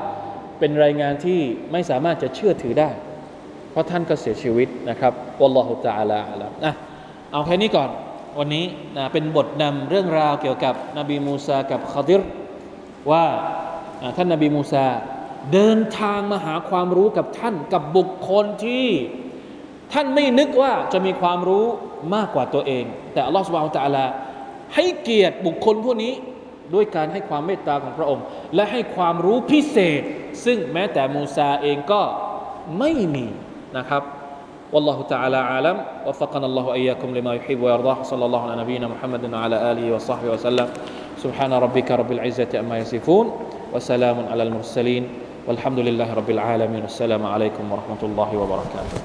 [0.60, 1.40] เป็นรายงานที่
[1.72, 2.90] ไม่สามารถจะเชื่อถือได้
[3.72, 6.74] เพราะท่านก็เสียชีวิตนะครับวัลลอฮุตะอาลาอัลนะ
[7.32, 7.90] เอาแค่นี้ก่อน
[8.40, 8.66] วันนี้
[8.98, 12.22] นะเป็นบทนำเรื่องราวเกี่ยวกับนบีมูซากับคาดิร
[13.12, 13.26] ว่า
[14.18, 14.88] ท่านนบีมูซา
[15.54, 18.88] เดินทางมาหาความรู้กับท่านกับบุคคลที่
[19.94, 21.66] ท่านไม่นึกว่าจะมีความรู้
[22.16, 24.06] มากกว่าตัวเอง แต่อัลลอฮฺสุบฮฺตะลา
[24.76, 26.14] ให้เกียรติบุคคลพวกนี้
[26.75, 28.25] ด้วยการให้ความเมตตาของพระองค์
[28.55, 30.03] และให้ความรู้พิเศษ
[30.45, 32.03] ซึ่งแม้แต่มูซาเองก็
[32.79, 33.27] ไม่มี
[33.79, 34.03] นะครับ
[34.73, 35.77] والله تعالى أعلم
[36.07, 40.69] وفقنا الله إياكم لما يحب ويرضاه صلى الله على نبينا محمد وعلى آله وصحبه وسلم
[41.25, 43.27] سبحان ربك رب العزة أما يصفون
[43.73, 45.09] وسلام على المرسلين
[45.47, 48.99] والحمد لله رب العالمين والسلام عليكم ورحمة الله وبركاته